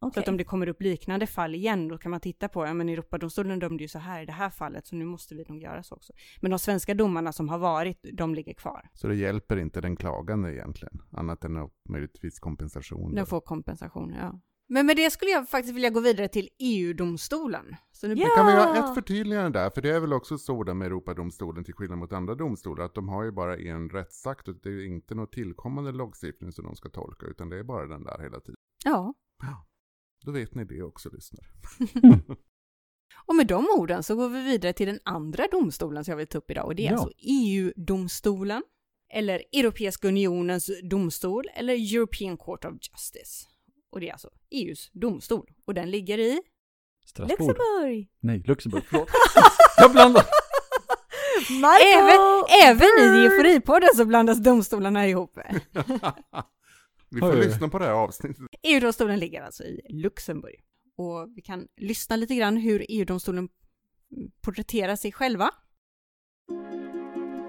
Så 0.00 0.06
Okej. 0.08 0.20
att 0.20 0.28
om 0.28 0.36
det 0.36 0.44
kommer 0.44 0.68
upp 0.68 0.82
liknande 0.82 1.26
fall 1.26 1.54
igen, 1.54 1.88
då 1.88 1.98
kan 1.98 2.10
man 2.10 2.20
titta 2.20 2.48
på, 2.48 2.66
ja 2.66 2.74
men 2.74 2.88
Europadomstolen 2.88 3.58
dömde 3.58 3.84
ju 3.84 3.88
så 3.88 3.98
här 3.98 4.22
i 4.22 4.26
det 4.26 4.32
här 4.32 4.50
fallet, 4.50 4.86
så 4.86 4.96
nu 4.96 5.04
måste 5.04 5.34
vi 5.34 5.44
nog 5.48 5.62
göra 5.62 5.82
så 5.82 5.94
också. 5.94 6.12
Men 6.40 6.50
de 6.50 6.58
svenska 6.58 6.94
domarna 6.94 7.32
som 7.32 7.48
har 7.48 7.58
varit, 7.58 8.06
de 8.12 8.34
ligger 8.34 8.54
kvar. 8.54 8.90
Så 8.92 9.08
det 9.08 9.14
hjälper 9.14 9.56
inte 9.56 9.80
den 9.80 9.96
klagande 9.96 10.54
egentligen, 10.54 11.02
annat 11.10 11.44
än 11.44 11.56
att 11.56 11.72
möjligtvis 11.88 12.38
kompensation. 12.38 13.10
då. 13.10 13.16
De 13.16 13.26
får 13.26 13.40
kompensation, 13.40 14.14
ja. 14.20 14.40
Men 14.68 14.86
med 14.86 14.96
det 14.96 15.10
skulle 15.10 15.30
jag 15.30 15.48
faktiskt 15.48 15.74
vilja 15.74 15.90
gå 15.90 16.00
vidare 16.00 16.28
till 16.28 16.48
EU-domstolen. 16.58 17.76
Så 17.92 18.08
nu 18.08 18.14
Ja! 18.14 18.28
Kan 18.36 18.46
vi 18.46 18.52
ha 18.52 18.88
ett 18.88 18.94
förtydligande 18.94 19.58
där? 19.58 19.70
För 19.70 19.82
det 19.82 19.90
är 19.90 20.00
väl 20.00 20.12
också 20.12 20.38
så 20.38 20.74
med 20.74 20.86
Europadomstolen 20.86 21.64
till 21.64 21.74
skillnad 21.74 21.98
mot 21.98 22.12
andra 22.12 22.34
domstolar 22.34 22.84
att 22.84 22.94
de 22.94 23.08
har 23.08 23.24
ju 23.24 23.32
bara 23.32 23.56
en 23.56 23.90
rättsakt 23.90 24.48
och 24.48 24.54
det 24.62 24.68
är 24.68 24.86
inte 24.86 25.14
något 25.14 25.32
tillkommande 25.32 25.92
lagstiftning 25.92 26.52
som 26.52 26.64
de 26.64 26.76
ska 26.76 26.88
tolka 26.88 27.26
utan 27.26 27.48
det 27.48 27.58
är 27.58 27.62
bara 27.64 27.86
den 27.86 28.04
där 28.04 28.18
hela 28.22 28.40
tiden. 28.40 28.54
Ja, 28.84 29.14
Då 30.24 30.32
vet 30.32 30.54
ni 30.54 30.64
det 30.64 30.82
också 30.82 31.10
lyssnare. 31.12 31.46
och 33.26 33.34
med 33.34 33.46
de 33.46 33.66
orden 33.78 34.02
så 34.02 34.16
går 34.16 34.28
vi 34.28 34.42
vidare 34.42 34.72
till 34.72 34.86
den 34.86 35.00
andra 35.04 35.46
domstolen 35.52 36.04
som 36.04 36.12
jag 36.12 36.16
vill 36.16 36.26
ta 36.26 36.38
upp 36.38 36.50
idag 36.50 36.66
och 36.66 36.74
det 36.74 36.86
är 36.86 36.92
Ja. 36.92 36.98
alltså 36.98 37.10
EU-domstolen, 37.18 38.62
eller 39.12 39.42
Europeiska 39.52 40.08
unionens 40.08 40.70
domstol, 40.90 41.44
eller 41.54 41.74
European 41.96 42.36
Court 42.36 42.64
of 42.64 42.72
Justice. 42.72 43.46
Och 43.96 44.00
det 44.00 44.08
är 44.08 44.12
alltså 44.12 44.30
EUs 44.50 44.90
domstol 44.92 45.50
och 45.64 45.74
den 45.74 45.90
ligger 45.90 46.18
i 46.18 46.40
Strasbourg. 47.06 47.48
Luxemburg! 47.48 48.08
Nej, 48.20 48.42
Luxemburg. 48.46 48.84
Förlåt. 48.86 49.10
Jag 49.76 49.92
blandar. 49.92 50.24
Även, 51.96 52.44
även 52.64 53.16
i 53.16 53.24
Euforipodden 53.24 53.88
så 53.96 54.04
blandas 54.04 54.38
domstolarna 54.38 55.08
ihop. 55.08 55.38
Vi 57.10 57.20
får 57.20 57.32
Oj. 57.32 57.44
lyssna 57.46 57.68
på 57.68 57.78
det 57.78 57.84
här 57.84 57.92
avsnittet. 57.92 58.44
EU-domstolen 58.62 59.18
ligger 59.18 59.42
alltså 59.42 59.64
i 59.64 59.80
Luxemburg. 59.88 60.60
Och 60.96 61.28
vi 61.36 61.42
kan 61.42 61.66
lyssna 61.76 62.16
lite 62.16 62.34
grann 62.34 62.56
hur 62.56 62.86
EU-domstolen 62.88 63.48
porträtterar 64.40 64.96
sig 64.96 65.12
själva. 65.12 65.50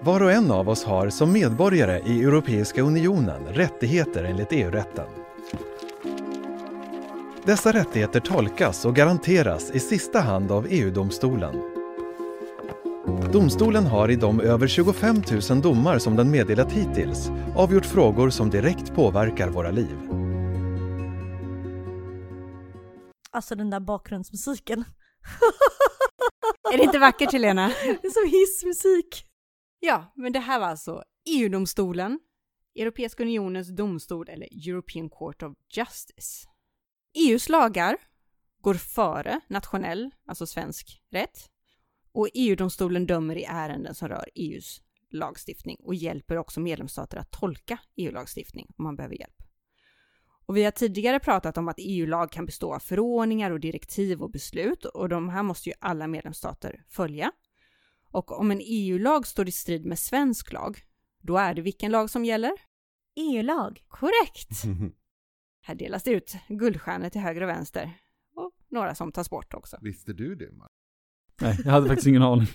Var 0.02 0.24
och 0.24 0.32
en 0.32 0.52
av 0.52 0.70
oss 0.70 0.84
har 0.84 1.10
som 1.10 1.32
medborgare 1.32 2.02
i 2.06 2.24
Europeiska 2.24 2.82
unionen 2.82 3.46
rättigheter 3.46 4.24
enligt 4.24 4.52
EU-rätten. 4.52 5.08
Dessa 7.48 7.72
rättigheter 7.72 8.20
tolkas 8.20 8.86
och 8.86 8.96
garanteras 8.96 9.72
i 9.72 9.80
sista 9.80 10.20
hand 10.20 10.52
av 10.52 10.68
EU-domstolen. 10.70 11.56
Domstolen 13.34 13.86
har 13.86 14.12
i 14.12 14.16
de 14.16 14.42
över 14.42 14.68
25 14.68 15.16
000 15.50 15.62
domar 15.62 16.00
som 16.00 16.16
den 16.16 16.32
meddelat 16.32 16.72
hittills 16.72 17.30
avgjort 17.56 17.86
frågor 17.86 18.30
som 18.30 18.50
direkt 18.50 18.96
påverkar 18.96 19.50
våra 19.50 19.72
liv. 19.72 19.98
Alltså 23.32 23.56
den 23.56 23.70
där 23.70 23.80
bakgrundsmusiken. 23.80 24.84
Är 26.74 26.78
det 26.78 26.84
inte 26.84 27.00
vackert 27.00 27.32
Helena? 27.32 27.68
Det 27.68 28.08
är 28.08 28.10
som 28.10 28.30
hissmusik. 28.32 29.26
Ja, 29.80 30.14
men 30.16 30.34
det 30.34 30.40
här 30.40 30.60
var 30.60 30.68
alltså 30.68 31.04
EU-domstolen, 31.30 32.20
Europeiska 32.80 33.24
unionens 33.24 33.76
domstol 33.76 34.30
eller 34.30 34.70
European 34.70 35.10
Court 35.10 35.44
of 35.44 35.54
Justice. 35.76 36.48
EUs 37.18 37.50
lagar 37.50 37.98
går 38.62 38.74
före 38.74 39.40
nationell, 39.48 40.12
alltså 40.26 40.48
svensk, 40.48 41.02
rätt. 41.12 41.50
Och 42.12 42.30
EU-domstolen 42.34 43.06
dömer 43.06 43.36
i 43.36 43.44
ärenden 43.44 43.96
som 43.96 44.08
rör 44.08 44.30
EUs 44.36 44.82
lagstiftning 45.12 45.78
och 45.80 45.96
hjälper 45.96 46.38
också 46.38 46.60
medlemsstater 46.60 47.18
att 47.18 47.32
tolka 47.32 47.80
EU-lagstiftning 47.96 48.74
om 48.78 48.84
man 48.84 48.96
behöver 48.96 49.20
hjälp. 49.20 49.44
Och 50.46 50.58
vi 50.58 50.64
har 50.64 50.72
tidigare 50.72 51.20
pratat 51.20 51.58
om 51.58 51.68
att 51.68 51.76
EU-lag 51.80 52.32
kan 52.32 52.46
bestå 52.46 52.74
av 52.74 52.80
förordningar 52.80 53.52
och 53.52 53.60
direktiv 53.60 54.22
och 54.22 54.32
beslut 54.32 54.86
och 54.86 55.10
de 55.10 55.30
här 55.30 55.44
måste 55.44 55.70
ju 55.70 55.76
alla 55.80 56.08
medlemsstater 56.08 56.84
följa. 56.90 57.32
Och 58.12 58.40
om 58.40 58.52
en 58.52 58.62
EU-lag 58.64 59.28
står 59.28 59.48
i 59.48 59.52
strid 59.52 59.86
med 59.86 60.00
svensk 60.00 60.54
lag, 60.54 60.80
då 61.22 61.38
är 61.38 61.54
det 61.54 61.62
vilken 61.62 61.92
lag 61.92 62.10
som 62.10 62.26
gäller? 62.26 62.52
EU-lag. 63.16 63.84
Korrekt! 63.88 64.66
Här 65.68 65.76
delas 65.76 66.04
det 66.04 66.12
ut 66.12 66.36
guldstjärnor 66.48 67.10
till 67.10 67.22
höger 67.22 67.42
och 67.42 67.50
vänster. 67.50 67.94
Och 68.36 68.52
några 68.70 68.96
som 68.96 69.12
tas 69.12 69.30
bort 69.30 69.54
också. 69.54 69.78
Visste 69.82 70.14
du 70.14 70.36
det? 70.36 70.52
Mark? 70.52 70.72
Nej, 71.42 71.58
jag 71.66 71.72
hade 71.72 71.88
faktiskt 71.88 72.08
ingen 72.08 72.22
aning. 72.22 72.48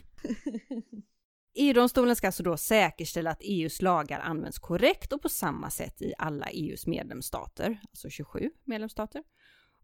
EU-domstolen 1.54 2.16
ska 2.16 2.26
alltså 2.26 2.42
då 2.42 2.57
säkerställa 2.57 3.31
att 3.31 3.40
EUs 3.42 3.83
lagar 3.83 4.21
används 4.21 4.59
korrekt 4.59 5.12
och 5.12 5.23
på 5.23 5.28
samma 5.28 5.71
sätt 5.71 6.02
i 6.02 6.12
alla 6.19 6.47
EUs 6.47 6.87
medlemsstater, 6.87 7.81
alltså 7.90 8.11
27 8.11 8.50
medlemsstater, 8.64 9.23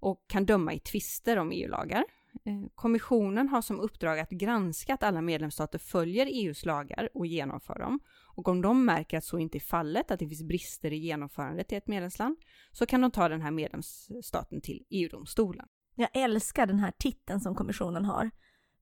och 0.01 0.25
kan 0.29 0.47
döma 0.47 0.75
i 0.75 0.79
tvister 0.79 1.37
om 1.37 1.53
EU-lagar. 1.53 2.05
Eh, 2.45 2.69
Kommissionen 2.75 3.49
har 3.49 3.63
som 3.63 3.81
uppdrag 3.81 4.19
att 4.19 4.31
granska 4.31 4.95
att 4.95 5.03
alla 5.03 5.21
medlemsstater 5.21 5.79
följer 5.79 6.27
EUs 6.27 6.65
lagar 6.65 7.09
och 7.15 7.27
genomför 7.27 7.79
dem. 7.79 8.01
Och 8.37 8.49
om 8.49 8.63
de 8.63 8.85
märker 8.85 9.19
att 9.19 9.25
så 9.25 9.39
inte 9.39 9.59
är 9.59 9.61
fallet, 9.61 10.11
att 10.11 10.19
det 10.19 10.29
finns 10.29 10.43
brister 10.43 10.93
i 10.93 10.97
genomförandet 10.97 11.73
i 11.73 11.75
ett 11.75 11.87
medlemsland, 11.87 12.37
så 12.73 12.87
kan 12.87 13.01
de 13.01 13.11
ta 13.11 13.29
den 13.29 13.43
här 13.43 13.51
medlemsstaten 13.51 14.61
till 14.61 14.85
EU-domstolen. 14.91 15.67
Jag 15.95 16.09
älskar 16.13 16.67
den 16.67 16.79
här 16.79 16.93
titeln 16.99 17.41
som 17.41 17.55
kommissionen 17.55 18.05
har. 18.05 18.31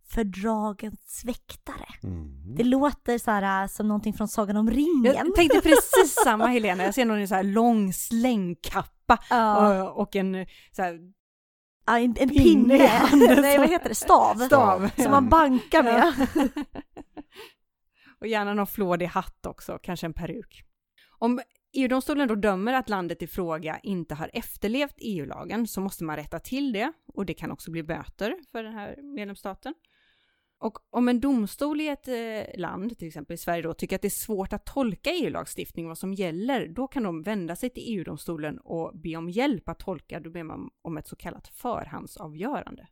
Fördragens 0.09 1.23
väktare. 1.25 1.87
Mm. 2.03 2.55
Det 2.55 2.65
låter 2.65 3.19
så 3.19 3.31
här 3.31 3.63
äh, 3.63 3.69
som 3.69 3.89
någonting 3.89 4.13
från 4.13 4.29
Sagan 4.29 4.57
om 4.57 4.71
ringen. 4.71 5.15
Jag 5.15 5.35
tänkte 5.35 5.61
precis 5.61 6.15
samma 6.25 6.47
Helena, 6.57 6.85
jag 6.85 6.95
ser 6.95 7.05
någon 7.05 7.21
i 7.21 7.27
så 7.27 7.35
här 7.35 7.43
lång 7.43 7.93
slängkappa 7.93 9.19
Ja, 9.31 9.83
och, 9.83 10.01
och 10.01 10.17
en 10.17 10.47
så 10.73 10.83
här, 10.83 10.99
en, 11.87 12.17
en 12.19 12.29
pinne 12.29 12.79
pinne. 12.79 13.41
Nej, 13.41 13.59
vad 13.59 13.69
heter 13.69 13.89
det? 13.89 13.95
Stav. 13.95 14.35
stav. 14.35 14.91
Som 14.97 15.11
man 15.11 15.29
bankar 15.29 15.83
med. 15.83 16.29
och 18.21 18.27
gärna 18.27 18.55
någon 18.55 18.67
flådig 18.67 19.07
hatt 19.07 19.47
också, 19.47 19.79
kanske 19.83 20.07
en 20.07 20.13
peruk. 20.13 20.63
Om 21.19 21.41
EU-domstolen 21.73 22.29
då 22.29 22.35
dömer 22.35 22.73
att 22.73 22.89
landet 22.89 23.23
i 23.23 23.27
fråga 23.27 23.79
inte 23.83 24.15
har 24.15 24.31
efterlevt 24.33 24.95
EU-lagen 24.99 25.67
så 25.67 25.81
måste 25.81 26.05
man 26.05 26.17
rätta 26.17 26.39
till 26.39 26.73
det 26.73 26.93
och 27.15 27.27
det 27.27 27.35
kan 27.35 27.51
också 27.53 27.71
bli 27.71 27.83
böter 27.83 28.35
för 28.53 28.63
den 28.63 28.73
här 28.73 28.97
medlemsstaten. 29.03 29.75
Och 30.59 30.79
om 30.91 31.09
en 31.09 31.21
domstol 31.21 31.81
i 31.81 31.89
ett 31.89 32.09
eh, 32.09 32.61
land, 32.61 32.99
till 32.99 33.09
exempel 33.09 33.35
i 33.35 33.39
Sverige 33.39 33.63
då, 33.63 33.75
tycker 33.75 33.97
att 33.97 34.03
det 34.03 34.09
är 34.09 34.11
svårt 34.11 34.53
att 34.53 34.67
tolka 34.67 35.11
EU-lagstiftning, 35.11 35.89
vad 35.89 35.99
som 35.99 36.15
gäller, 36.15 36.69
då 36.69 36.87
kan 36.87 37.03
de 37.03 37.23
vända 37.23 37.57
sig 37.57 37.71
till 37.71 37.83
EU-domstolen 37.87 38.59
och 38.59 38.99
be 38.99 39.17
om 39.17 39.31
hjälp 39.31 39.69
att 39.69 39.79
tolka, 39.79 40.21
då 40.21 40.31
ber 40.31 40.43
man 40.43 40.71
om 40.83 40.97
ett 40.97 41.07
så 41.07 41.17
kallat 41.17 41.49
förhandsavgörande. 41.49 42.89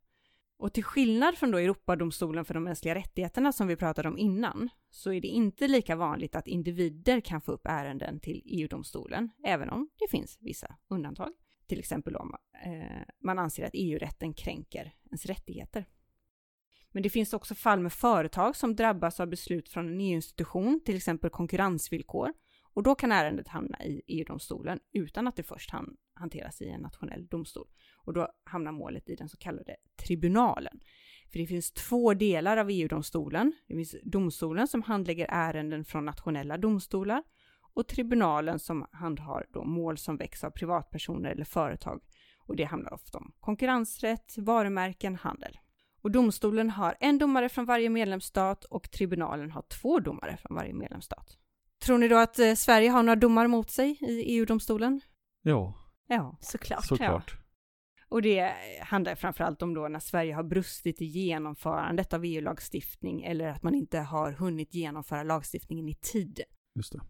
Och 0.58 0.72
till 0.72 0.84
skillnad 0.84 1.38
från 1.38 1.50
då 1.50 1.58
Europadomstolen 1.58 2.44
för 2.44 2.54
de 2.54 2.64
mänskliga 2.64 2.94
rättigheterna 2.94 3.52
som 3.52 3.66
vi 3.66 3.76
pratade 3.76 4.08
om 4.08 4.18
innan, 4.18 4.68
så 4.90 5.12
är 5.12 5.20
det 5.20 5.28
inte 5.28 5.68
lika 5.68 5.96
vanligt 5.96 6.34
att 6.34 6.46
individer 6.46 7.20
kan 7.20 7.40
få 7.40 7.52
upp 7.52 7.66
ärenden 7.66 8.20
till 8.20 8.42
EU-domstolen, 8.44 9.30
även 9.44 9.70
om 9.70 9.88
det 9.98 10.08
finns 10.10 10.38
vissa 10.40 10.76
undantag. 10.88 11.32
Till 11.66 11.78
exempel 11.78 12.16
om 12.16 12.34
eh, 12.64 13.02
man 13.20 13.38
anser 13.38 13.64
att 13.64 13.74
EU-rätten 13.74 14.34
kränker 14.34 14.94
ens 15.06 15.26
rättigheter. 15.26 15.86
Men 16.94 17.02
det 17.02 17.10
finns 17.10 17.32
också 17.32 17.54
fall 17.54 17.80
med 17.80 17.92
företag 17.92 18.56
som 18.56 18.76
drabbas 18.76 19.20
av 19.20 19.26
beslut 19.26 19.68
från 19.68 19.88
en 19.88 20.00
EU-institution, 20.00 20.80
till 20.84 20.96
exempel 20.96 21.30
konkurrensvillkor, 21.30 22.32
och 22.74 22.82
då 22.82 22.94
kan 22.94 23.12
ärendet 23.12 23.48
hamna 23.48 23.84
i 23.84 24.02
EU-domstolen 24.06 24.80
utan 24.92 25.26
att 25.26 25.36
det 25.36 25.42
först 25.42 25.70
han, 25.70 25.96
hanteras 26.14 26.62
i 26.62 26.68
en 26.68 26.80
nationell 26.80 27.26
domstol. 27.26 27.66
Och 27.96 28.12
då 28.12 28.28
hamnar 28.44 28.72
målet 28.72 29.08
i 29.08 29.16
den 29.16 29.28
så 29.28 29.36
kallade 29.36 29.76
tribunalen. 30.06 30.80
För 31.32 31.38
det 31.38 31.46
finns 31.46 31.72
två 31.72 32.14
delar 32.14 32.56
av 32.56 32.70
EU-domstolen. 32.70 33.52
Det 33.68 33.74
finns 33.74 33.96
domstolen 34.02 34.68
som 34.68 34.82
handlägger 34.82 35.26
ärenden 35.30 35.84
från 35.84 36.04
nationella 36.04 36.58
domstolar 36.58 37.22
och 37.74 37.88
tribunalen 37.88 38.58
som 38.58 38.86
handhar 38.92 39.46
då 39.52 39.64
mål 39.64 39.98
som 39.98 40.16
väcks 40.16 40.44
av 40.44 40.50
privatpersoner 40.50 41.30
eller 41.30 41.44
företag. 41.44 42.02
Och 42.38 42.56
det 42.56 42.64
handlar 42.64 42.94
ofta 42.94 43.18
om 43.18 43.32
konkurrensrätt, 43.40 44.34
varumärken, 44.38 45.16
handel. 45.16 45.58
Och 46.04 46.10
domstolen 46.10 46.70
har 46.70 46.96
en 47.00 47.18
domare 47.18 47.48
från 47.48 47.64
varje 47.64 47.90
medlemsstat 47.90 48.64
och 48.64 48.90
tribunalen 48.90 49.50
har 49.50 49.62
två 49.62 50.00
domare 50.00 50.36
från 50.36 50.56
varje 50.56 50.74
medlemsstat. 50.74 51.38
Tror 51.84 51.98
ni 51.98 52.08
då 52.08 52.16
att 52.16 52.38
eh, 52.38 52.54
Sverige 52.54 52.90
har 52.90 53.02
några 53.02 53.16
domar 53.16 53.46
mot 53.46 53.70
sig 53.70 53.98
i 54.00 54.36
EU-domstolen? 54.36 55.00
Ja, 55.42 55.74
Ja. 56.06 56.38
Såklart. 56.40 56.86
såklart. 56.86 57.36
Och 58.08 58.22
det 58.22 58.52
handlar 58.80 59.14
framförallt 59.14 59.62
om 59.62 59.74
då 59.74 59.88
när 59.88 59.98
Sverige 59.98 60.34
har 60.34 60.42
brustit 60.42 61.02
i 61.02 61.04
genomförandet 61.04 62.12
av 62.12 62.24
EU-lagstiftning 62.24 63.22
eller 63.22 63.46
att 63.46 63.62
man 63.62 63.74
inte 63.74 63.98
har 63.98 64.32
hunnit 64.32 64.74
genomföra 64.74 65.22
lagstiftningen 65.22 65.88
i 65.88 65.94
tid. 65.94 66.40
Just 66.74 66.92
det. 66.92 67.00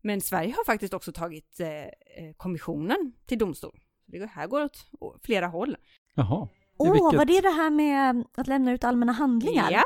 Men 0.00 0.20
Sverige 0.20 0.54
har 0.56 0.64
faktiskt 0.64 0.94
också 0.94 1.12
tagit 1.12 1.60
eh, 1.60 1.68
eh, 1.68 2.32
kommissionen 2.36 3.12
till 3.26 3.38
domstol. 3.38 3.80
Det 4.06 4.26
här 4.26 4.46
går 4.46 4.60
åt 4.62 4.86
flera 5.22 5.46
håll. 5.46 5.76
Jaha. 6.14 6.48
Åh, 6.78 6.92
vilket- 6.92 7.18
var 7.18 7.24
det 7.24 7.40
det 7.40 7.50
här 7.54 7.70
med 7.70 8.24
att 8.34 8.46
lämna 8.46 8.72
ut 8.72 8.84
allmänna 8.84 9.12
handlingar? 9.12 9.70
Ja. 9.70 9.84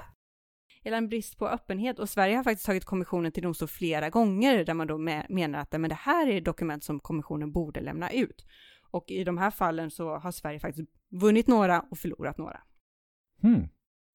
Eller 0.85 0.97
en 0.97 1.09
brist 1.09 1.39
på 1.39 1.49
öppenhet. 1.49 1.99
Och 1.99 2.09
Sverige 2.09 2.37
har 2.37 2.45
faktiskt 2.45 2.67
tagit 2.67 2.85
kommissionen 2.85 3.33
till 3.33 3.43
domstol 3.43 3.69
flera 3.69 4.11
gånger 4.11 4.65
där 4.65 4.75
man 4.75 4.87
då 4.87 4.95
me- 4.99 5.27
menar 5.29 5.59
att 5.59 5.73
men 5.73 5.89
det 5.89 5.95
här 5.95 6.27
är 6.27 6.41
dokument 6.41 6.85
som 6.85 7.01
kommissionen 7.01 7.53
borde 7.53 7.81
lämna 7.81 8.11
ut. 8.11 8.47
Och 8.91 9.11
i 9.11 9.25
de 9.25 9.39
här 9.39 9.51
fallen 9.51 9.91
så 9.91 10.17
har 10.17 10.33
Sverige 10.33 10.61
faktiskt 10.61 10.91
vunnit 11.11 11.47
några 11.47 11.81
och 11.91 11.99
förlorat 11.99 12.39
några. 12.39 12.61
Hmm. 13.43 13.69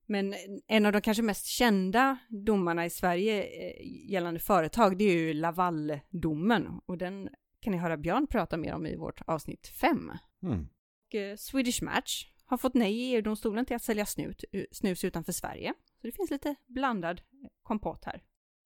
Men 0.07 0.33
en 0.67 0.85
av 0.85 0.91
de 0.91 1.01
kanske 1.01 1.23
mest 1.23 1.45
kända 1.45 2.17
domarna 2.29 2.85
i 2.85 2.89
Sverige 2.89 3.43
eh, 3.43 4.11
gällande 4.11 4.39
företag, 4.39 4.97
det 4.97 5.03
är 5.03 5.17
ju 5.17 5.33
Lavaldomen 5.33 6.67
och 6.85 6.97
den 6.97 7.29
kan 7.59 7.71
ni 7.73 7.77
höra 7.79 7.97
Björn 7.97 8.27
prata 8.27 8.57
mer 8.57 8.73
om 8.73 8.85
i 8.85 8.95
vårt 8.95 9.21
avsnitt 9.27 9.67
5. 9.67 10.11
Mm. 10.43 10.67
Eh, 11.13 11.35
Swedish 11.37 11.83
Match 11.83 12.25
har 12.45 12.57
fått 12.57 12.73
nej 12.73 12.93
i 12.93 13.15
EU-domstolen 13.15 13.65
till 13.65 13.75
att 13.75 13.83
sälja 13.83 14.05
snut, 14.05 14.43
snus 14.71 15.03
utanför 15.03 15.31
Sverige. 15.31 15.73
Så 16.01 16.07
det 16.07 16.11
finns 16.11 16.31
lite 16.31 16.55
blandad 16.67 17.21
eh, 17.43 17.49
kompott 17.63 18.05
här. 18.05 18.21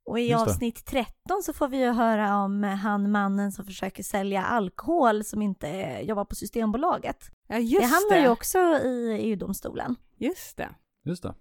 Och 0.05 0.19
i 0.19 0.33
avsnitt 0.33 0.85
13 0.85 1.43
så 1.43 1.53
får 1.53 1.67
vi 1.67 1.77
ju 1.77 1.91
höra 1.91 2.35
om 2.35 2.63
han 2.63 3.11
mannen 3.11 3.51
som 3.51 3.65
försöker 3.65 4.03
sälja 4.03 4.43
alkohol 4.43 5.23
som 5.23 5.41
inte 5.41 5.69
eh, 5.69 6.01
jobbar 6.01 6.25
på 6.25 6.35
Systembolaget. 6.35 7.25
Ja, 7.47 7.57
just 7.57 7.81
det 7.81 7.87
hamnar 7.87 8.27
ju 8.27 8.29
också 8.29 8.59
i 8.59 9.17
EU-domstolen. 9.21 9.95
Just 10.17 10.57
det. 10.57 10.69
Just 11.05 11.23
det. 11.23 11.35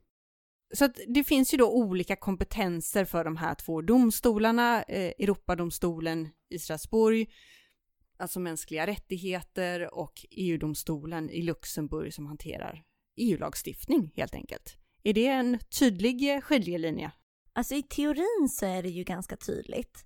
Så 0.75 0.85
att 0.85 0.99
det 1.09 1.25
finns 1.25 1.54
ju 1.54 1.59
då 1.59 1.73
olika 1.73 2.16
kompetenser 2.16 3.04
för 3.04 3.25
de 3.25 3.37
här 3.37 3.54
två 3.54 3.83
domstolarna, 3.83 4.83
eh, 4.83 5.12
Europadomstolen 5.18 6.28
i 6.50 6.59
Strasbourg, 6.59 7.26
alltså 8.19 8.41
mänskliga 8.41 8.87
rättigheter 8.87 9.95
och 9.95 10.27
EU-domstolen 10.31 11.31
i 11.31 11.43
Luxemburg 11.43 12.15
som 12.15 12.27
hanterar 12.27 12.85
EU-lagstiftning 13.17 14.13
helt 14.17 14.35
enkelt. 14.35 14.77
Är 15.03 15.15
det 15.15 15.27
en 15.27 15.59
tydlig 15.79 16.43
skiljelinje? 16.45 17.13
Alltså 17.53 17.75
i 17.75 17.83
teorin 17.83 18.49
så 18.51 18.67
är 18.67 18.83
det 18.83 18.89
ju 18.89 19.05
ganska 19.05 19.37
tydligt. 19.37 20.05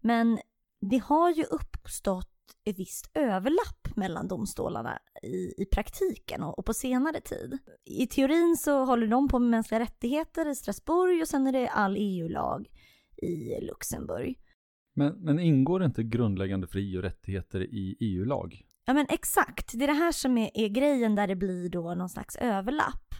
Men 0.00 0.38
det 0.80 0.98
har 0.98 1.30
ju 1.30 1.44
uppstått 1.44 2.26
ett 2.64 2.78
visst 2.78 3.10
överlapp 3.14 3.96
mellan 3.96 4.28
domstolarna 4.28 4.98
i, 5.22 5.62
i 5.62 5.66
praktiken 5.72 6.42
och, 6.42 6.58
och 6.58 6.66
på 6.66 6.74
senare 6.74 7.20
tid. 7.20 7.58
I 7.84 8.06
teorin 8.06 8.56
så 8.56 8.84
håller 8.84 9.06
de 9.06 9.28
på 9.28 9.38
med 9.38 9.50
mänskliga 9.50 9.80
rättigheter 9.80 10.48
i 10.48 10.54
Strasbourg 10.54 11.20
och 11.20 11.28
sen 11.28 11.46
är 11.46 11.52
det 11.52 11.68
all 11.68 11.96
EU-lag 11.98 12.68
i 13.16 13.60
Luxemburg. 13.60 14.38
Men, 14.94 15.12
men 15.12 15.38
ingår 15.38 15.84
inte 15.84 16.02
grundläggande 16.02 16.66
fri 16.66 16.98
och 16.98 17.02
rättigheter 17.02 17.60
i 17.60 17.96
EU-lag? 18.00 18.66
Ja 18.84 18.94
men 18.94 19.06
exakt, 19.08 19.78
det 19.78 19.84
är 19.84 19.88
det 19.88 19.92
här 19.92 20.12
som 20.12 20.38
är, 20.38 20.50
är 20.54 20.68
grejen 20.68 21.14
där 21.14 21.26
det 21.26 21.36
blir 21.36 21.68
då 21.68 21.94
någon 21.94 22.08
slags 22.08 22.36
överlapp. 22.36 23.14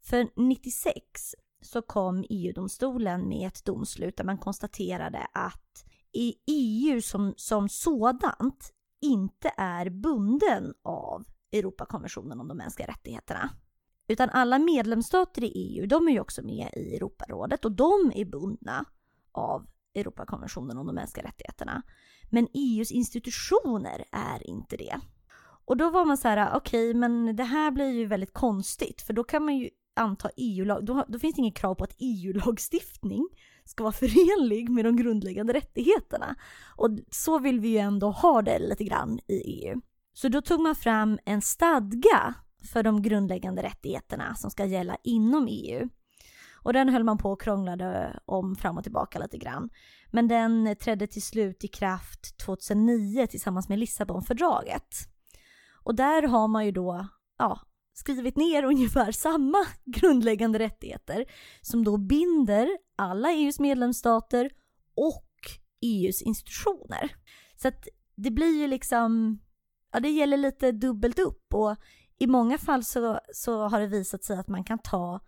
För 0.00 0.28
96 0.36 1.34
så 1.60 1.82
kom 1.82 2.24
EU-domstolen 2.30 3.28
med 3.28 3.46
ett 3.46 3.64
domslut 3.64 4.16
där 4.16 4.24
man 4.24 4.38
konstaterade 4.38 5.26
att 5.32 5.84
i 6.12 6.34
EU 6.46 7.00
som, 7.00 7.34
som 7.36 7.68
sådant 7.68 8.72
inte 9.00 9.52
är 9.56 9.90
bunden 9.90 10.74
av 10.82 11.24
Europakonventionen 11.52 12.40
om 12.40 12.48
de 12.48 12.56
mänskliga 12.56 12.88
rättigheterna. 12.88 13.50
Utan 14.08 14.30
alla 14.30 14.58
medlemsstater 14.58 15.44
i 15.44 15.46
EU, 15.46 15.86
de 15.86 16.08
är 16.08 16.12
ju 16.12 16.20
också 16.20 16.42
med 16.42 16.70
i 16.76 16.96
Europarådet 16.96 17.64
och 17.64 17.72
de 17.72 18.12
är 18.14 18.24
bundna 18.24 18.84
av 19.32 19.66
Europakonventionen 19.94 20.78
om 20.78 20.86
de 20.86 20.94
mänskliga 20.94 21.26
rättigheterna. 21.26 21.82
Men 22.30 22.48
EUs 22.54 22.90
institutioner 22.90 24.04
är 24.12 24.46
inte 24.46 24.76
det. 24.76 25.00
Och 25.64 25.76
då 25.76 25.90
var 25.90 26.04
man 26.04 26.18
så 26.18 26.28
här, 26.28 26.56
okej, 26.56 26.94
men 26.94 27.36
det 27.36 27.44
här 27.44 27.70
blir 27.70 27.90
ju 27.90 28.06
väldigt 28.06 28.32
konstigt, 28.32 29.02
för 29.02 29.12
då 29.12 29.24
kan 29.24 29.44
man 29.44 29.56
ju 29.56 29.70
anta 29.96 30.30
EU-lag, 30.36 30.84
då, 30.84 31.04
då 31.08 31.18
finns 31.18 31.34
det 31.34 31.40
inget 31.40 31.56
krav 31.56 31.74
på 31.74 31.84
att 31.84 31.96
EU-lagstiftning 31.98 33.28
ska 33.64 33.84
vara 33.84 33.92
förenlig 33.92 34.70
med 34.70 34.84
de 34.84 34.96
grundläggande 34.96 35.52
rättigheterna. 35.52 36.36
Och 36.76 36.90
så 37.10 37.38
vill 37.38 37.60
vi 37.60 37.68
ju 37.68 37.78
ändå 37.78 38.10
ha 38.10 38.42
det 38.42 38.58
lite 38.58 38.84
grann 38.84 39.20
i 39.28 39.34
EU. 39.34 39.80
Så 40.12 40.28
då 40.28 40.40
tog 40.40 40.60
man 40.60 40.74
fram 40.74 41.18
en 41.24 41.42
stadga 41.42 42.34
för 42.72 42.82
de 42.82 43.02
grundläggande 43.02 43.62
rättigheterna 43.62 44.34
som 44.34 44.50
ska 44.50 44.64
gälla 44.64 44.96
inom 45.04 45.48
EU. 45.50 45.88
Och 46.62 46.72
den 46.72 46.88
höll 46.88 47.04
man 47.04 47.18
på 47.18 47.30
och 47.30 47.40
krånglade 47.40 48.20
om 48.24 48.56
fram 48.56 48.78
och 48.78 48.82
tillbaka 48.82 49.18
lite 49.18 49.38
grann. 49.38 49.70
Men 50.10 50.28
den 50.28 50.76
trädde 50.76 51.06
till 51.06 51.22
slut 51.22 51.64
i 51.64 51.68
kraft 51.68 52.38
2009 52.38 53.26
tillsammans 53.26 53.68
med 53.68 53.78
Lissabonfördraget. 53.78 54.96
Och 55.82 55.94
där 55.94 56.22
har 56.22 56.48
man 56.48 56.66
ju 56.66 56.72
då, 56.72 57.08
ja, 57.38 57.60
skrivit 57.92 58.36
ner 58.36 58.62
ungefär 58.62 59.12
samma 59.12 59.58
grundläggande 59.84 60.58
rättigheter 60.58 61.24
som 61.60 61.84
då 61.84 61.96
binder 61.96 62.68
alla 62.96 63.32
EUs 63.32 63.60
medlemsstater 63.60 64.50
och 64.96 65.28
EUs 65.80 66.22
institutioner. 66.22 67.12
Så 67.56 67.68
att 67.68 67.88
det 68.16 68.30
blir 68.30 68.60
ju 68.60 68.66
liksom, 68.66 69.38
ja 69.92 70.00
det 70.00 70.10
gäller 70.10 70.36
lite 70.36 70.72
dubbelt 70.72 71.18
upp 71.18 71.54
och 71.54 71.76
i 72.18 72.26
många 72.26 72.58
fall 72.58 72.84
så, 72.84 73.20
så 73.34 73.68
har 73.68 73.80
det 73.80 73.86
visat 73.86 74.24
sig 74.24 74.38
att 74.38 74.48
man 74.48 74.64
kan 74.64 74.78
ta 74.78 75.20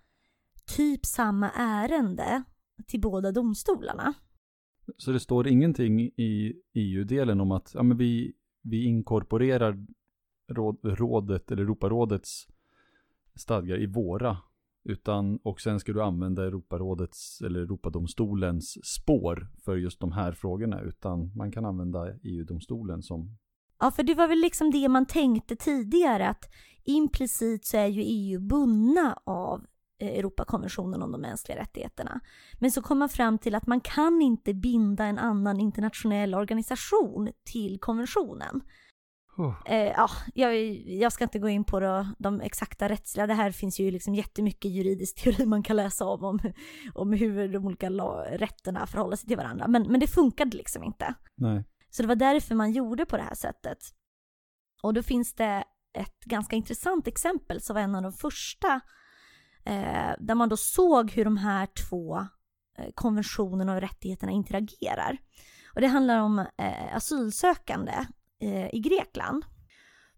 typ 0.76 1.06
samma 1.06 1.50
ärende 1.50 2.42
till 2.86 3.00
båda 3.00 3.32
domstolarna. 3.32 4.14
Så 4.96 5.12
det 5.12 5.20
står 5.20 5.48
ingenting 5.48 6.00
i 6.00 6.54
EU-delen 6.74 7.40
om 7.40 7.52
att 7.52 7.70
ja, 7.74 7.82
men 7.82 7.96
vi, 7.96 8.32
vi 8.62 8.84
inkorporerar 8.84 9.86
råd, 10.48 10.78
rådet 10.82 11.50
eller 11.50 11.62
Europarådets 11.62 12.46
stadgar 13.34 13.80
i 13.80 13.86
våra. 13.86 14.36
Utan, 14.84 15.36
och 15.36 15.60
sen 15.60 15.80
ska 15.80 15.92
du 15.92 16.02
använda 16.02 16.46
Europarådets 16.46 17.40
eller 17.40 17.60
Europadomstolens 17.60 18.86
spår 18.86 19.48
för 19.64 19.76
just 19.76 20.00
de 20.00 20.12
här 20.12 20.32
frågorna. 20.32 20.80
Utan 20.80 21.36
man 21.36 21.52
kan 21.52 21.64
använda 21.64 22.14
EU-domstolen 22.22 23.02
som 23.02 23.36
Ja, 23.82 23.90
för 23.90 24.02
det 24.02 24.14
var 24.14 24.28
väl 24.28 24.38
liksom 24.38 24.70
det 24.70 24.88
man 24.88 25.06
tänkte 25.06 25.56
tidigare 25.56 26.28
att 26.28 26.44
implicit 26.84 27.64
så 27.64 27.76
är 27.76 27.86
ju 27.86 28.02
EU 28.02 28.40
bundna 28.40 29.18
av 29.24 29.66
Europakonventionen 30.00 31.02
om 31.02 31.12
de 31.12 31.20
mänskliga 31.20 31.58
rättigheterna. 31.58 32.20
Men 32.58 32.70
så 32.70 32.82
kom 32.82 32.98
man 32.98 33.08
fram 33.08 33.38
till 33.38 33.54
att 33.54 33.66
man 33.66 33.80
kan 33.80 34.22
inte 34.22 34.54
binda 34.54 35.04
en 35.04 35.18
annan 35.18 35.60
internationell 35.60 36.34
organisation 36.34 37.28
till 37.44 37.80
konventionen. 37.80 38.62
Oh. 39.36 39.54
Eh, 39.66 39.92
ja, 39.96 40.10
jag, 40.34 40.56
jag 40.86 41.12
ska 41.12 41.24
inte 41.24 41.38
gå 41.38 41.48
in 41.48 41.64
på 41.64 41.80
då, 41.80 42.06
de 42.18 42.40
exakta 42.40 42.88
rättsliga, 42.88 43.26
det 43.26 43.34
här 43.34 43.50
finns 43.50 43.80
ju 43.80 43.90
liksom 43.90 44.14
jättemycket 44.14 44.70
juridisk 44.70 45.22
teori 45.22 45.46
man 45.46 45.62
kan 45.62 45.76
läsa 45.76 46.04
om, 46.04 46.24
om, 46.24 46.38
om 46.94 47.12
hur 47.12 47.48
de 47.48 47.66
olika 47.66 47.90
rätterna 47.90 48.86
förhåller 48.86 49.16
sig 49.16 49.28
till 49.28 49.36
varandra. 49.36 49.68
Men, 49.68 49.82
men 49.82 50.00
det 50.00 50.06
funkade 50.06 50.56
liksom 50.56 50.84
inte. 50.84 51.14
Nej. 51.36 51.64
Så 51.90 52.02
det 52.02 52.08
var 52.08 52.16
därför 52.16 52.54
man 52.54 52.72
gjorde 52.72 53.06
på 53.06 53.16
det 53.16 53.22
här 53.22 53.34
sättet. 53.34 53.78
Och 54.82 54.94
då 54.94 55.02
finns 55.02 55.34
det 55.34 55.64
ett 55.98 56.20
ganska 56.24 56.56
intressant 56.56 57.06
exempel 57.06 57.60
som 57.60 57.74
var 57.74 57.80
en 57.80 57.94
av 57.94 58.02
de 58.02 58.12
första 58.12 58.80
eh, 59.70 60.14
där 60.18 60.34
man 60.34 60.48
då 60.48 60.56
såg 60.56 61.10
hur 61.10 61.24
de 61.24 61.36
här 61.36 61.66
två 61.66 62.18
eh, 62.78 62.90
konventionerna 62.94 63.74
och 63.74 63.80
rättigheterna 63.80 64.32
interagerar. 64.32 65.18
Och 65.74 65.80
det 65.80 65.86
handlar 65.86 66.20
om 66.20 66.38
eh, 66.38 66.96
asylsökande 66.96 67.92
eh, 68.40 68.74
i 68.74 68.78
Grekland. 68.78 69.44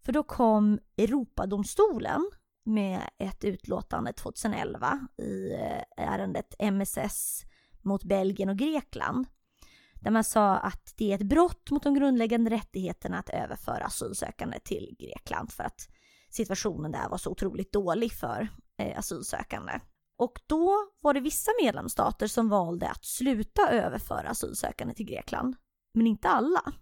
För 0.04 0.12
då 0.12 0.22
kom 0.22 0.78
Europadomstolen 0.96 2.30
med 2.64 3.00
ett 3.18 3.44
utlåtande 3.44 4.12
2011 4.12 5.08
i 5.18 5.52
eh, 5.52 6.06
ärendet 6.06 6.54
MSS 6.58 7.42
mot 7.82 8.04
Belgien 8.04 8.48
och 8.48 8.56
Grekland. 8.56 9.26
Där 9.94 10.10
man 10.10 10.24
sa 10.24 10.56
att 10.56 10.94
det 10.96 11.12
är 11.12 11.14
ett 11.14 11.28
brott 11.28 11.70
mot 11.70 11.82
de 11.82 11.94
grundläggande 11.94 12.50
rättigheterna 12.50 13.18
att 13.18 13.28
överföra 13.28 13.84
asylsökande 13.84 14.58
till 14.58 14.96
Grekland 14.98 15.52
för 15.52 15.64
att 15.64 15.88
situationen 16.30 16.92
där 16.92 17.08
var 17.08 17.18
så 17.18 17.30
otroligt 17.30 17.72
dålig 17.72 18.12
för 18.12 18.48
asylsökande. 18.90 19.80
Och 20.16 20.40
då 20.46 20.74
var 21.00 21.14
det 21.14 21.20
vissa 21.20 21.50
medlemsstater 21.62 22.26
som 22.26 22.48
valde 22.48 22.88
att 22.88 23.04
sluta 23.04 23.70
överföra 23.70 24.28
asylsökande 24.28 24.94
till 24.94 25.06
Grekland, 25.06 25.56
men 25.94 26.06
inte 26.06 26.28
alla. 26.28 26.72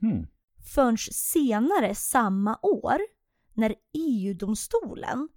Hmm. 0.00 0.26
Förrän 0.74 0.98
senare 1.12 1.94
samma 1.94 2.58
år 2.62 2.98
när 3.54 3.74
EU-domstolen 3.92 5.28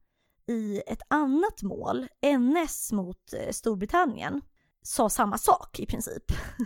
i 0.48 0.82
ett 0.88 1.02
annat 1.08 1.62
mål, 1.64 2.08
NS 2.40 2.92
mot 2.92 3.34
eh, 3.34 3.52
Storbritannien, 3.52 4.42
sa 4.82 5.10
samma 5.10 5.38
sak 5.38 5.80
i 5.80 5.86
princip. 5.86 6.24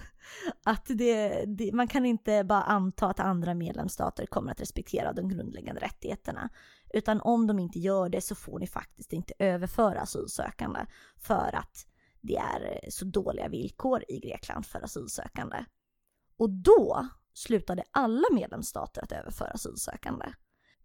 Att 0.64 0.86
det, 0.88 1.46
det, 1.46 1.72
man 1.74 1.88
kan 1.88 2.06
inte 2.06 2.44
bara 2.44 2.64
anta 2.64 3.08
att 3.08 3.20
andra 3.20 3.54
medlemsstater 3.54 4.26
kommer 4.26 4.52
att 4.52 4.62
respektera 4.62 5.14
de 5.14 5.30
grundläggande 5.30 5.82
rättigheterna. 5.82 6.50
Utan 6.96 7.22
om 7.22 7.48
de 7.48 7.60
inte 7.60 7.80
gör 7.80 8.10
det 8.10 8.22
så 8.22 8.36
får 8.36 8.60
ni 8.60 8.68
faktiskt 8.68 9.14
inte 9.14 9.34
överföra 9.40 10.02
asylsökande 10.02 10.80
för 11.18 11.56
att 11.56 11.88
det 12.22 12.38
är 12.38 12.80
eh, 12.84 12.90
så 12.90 13.06
dåliga 13.06 13.48
villkor 13.48 14.04
i 14.08 14.20
Grekland 14.20 14.66
för 14.66 14.82
asylsökande. 14.82 15.66
Och 16.38 16.50
då 16.50 17.08
slutade 17.34 17.84
alla 17.92 18.28
medlemsstater 18.32 19.04
att 19.04 19.12
överföra 19.12 19.50
asylsökande. 19.50 20.26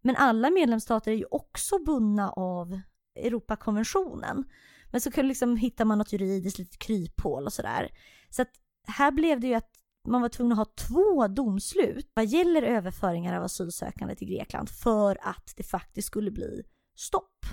Men 0.01 0.16
alla 0.16 0.51
medlemsstater 0.51 1.12
är 1.12 1.16
ju 1.16 1.27
också 1.31 1.79
bundna 1.79 2.31
av 2.31 2.81
Europakonventionen. 3.14 4.44
Men 4.90 5.01
så 5.01 5.11
kan 5.11 5.29
liksom, 5.29 5.57
hittar 5.57 5.85
man 5.85 5.99
något 5.99 6.12
juridiskt 6.12 6.59
litet 6.59 6.79
kryphål 6.79 7.46
och 7.46 7.53
sådär. 7.53 7.88
Så 8.31 8.42
att 8.42 8.51
här 8.87 9.11
blev 9.11 9.40
det 9.40 9.46
ju 9.46 9.55
att 9.55 9.80
man 10.09 10.21
var 10.23 10.29
tvungen 10.29 10.53
att 10.53 10.59
ha 10.59 10.75
två 10.89 11.29
domslut 11.29 12.11
vad 12.15 12.27
gäller 12.27 12.63
överföringar 12.63 13.37
av 13.37 13.45
asylsökande 13.45 14.15
till 14.15 14.29
Grekland 14.29 14.69
för 14.69 15.19
att 15.23 15.53
det 15.57 15.63
faktiskt 15.63 16.07
skulle 16.07 16.31
bli 16.31 16.63
stopp. 16.97 17.47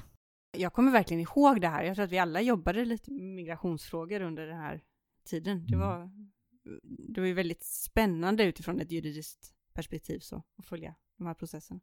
Jag 0.58 0.74
kommer 0.74 0.92
verkligen 0.92 1.22
ihåg 1.22 1.62
det 1.62 1.68
här. 1.68 1.84
Jag 1.84 1.96
tror 1.96 2.06
att 2.06 2.12
vi 2.12 2.20
alla 2.20 2.42
jobbade 2.42 2.86
lite 2.86 3.12
med 3.12 3.24
migrationsfrågor 3.24 4.22
under 4.22 4.48
den 4.48 4.58
här 4.58 4.82
tiden. 5.26 5.66
Det 5.68 5.76
Mm. 5.76 5.88
var, 5.88 6.10
det 7.14 7.22
var 7.22 7.28
ju 7.28 7.34
väldigt 7.34 7.64
spännande 7.66 8.44
utifrån 8.44 8.80
ett 8.82 8.92
juridiskt 8.92 9.54
perspektiv 9.74 10.20
så, 10.20 10.44
att 10.58 10.66
följa 10.66 10.96
de 11.18 11.28
här 11.28 11.34
processerna. 11.34 11.80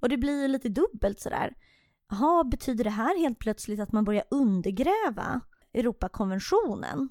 Och 0.00 0.08
det 0.08 0.16
blir 0.16 0.42
ju 0.42 0.48
lite 0.48 0.68
dubbelt 0.68 1.20
sådär. 1.20 1.54
Jaha, 2.08 2.44
betyder 2.44 2.84
det 2.84 2.90
här 2.90 3.18
helt 3.20 3.38
plötsligt 3.38 3.80
att 3.80 3.92
man 3.92 4.04
börjar 4.04 4.24
undergräva 4.30 5.40
Europakonventionen? 5.72 7.08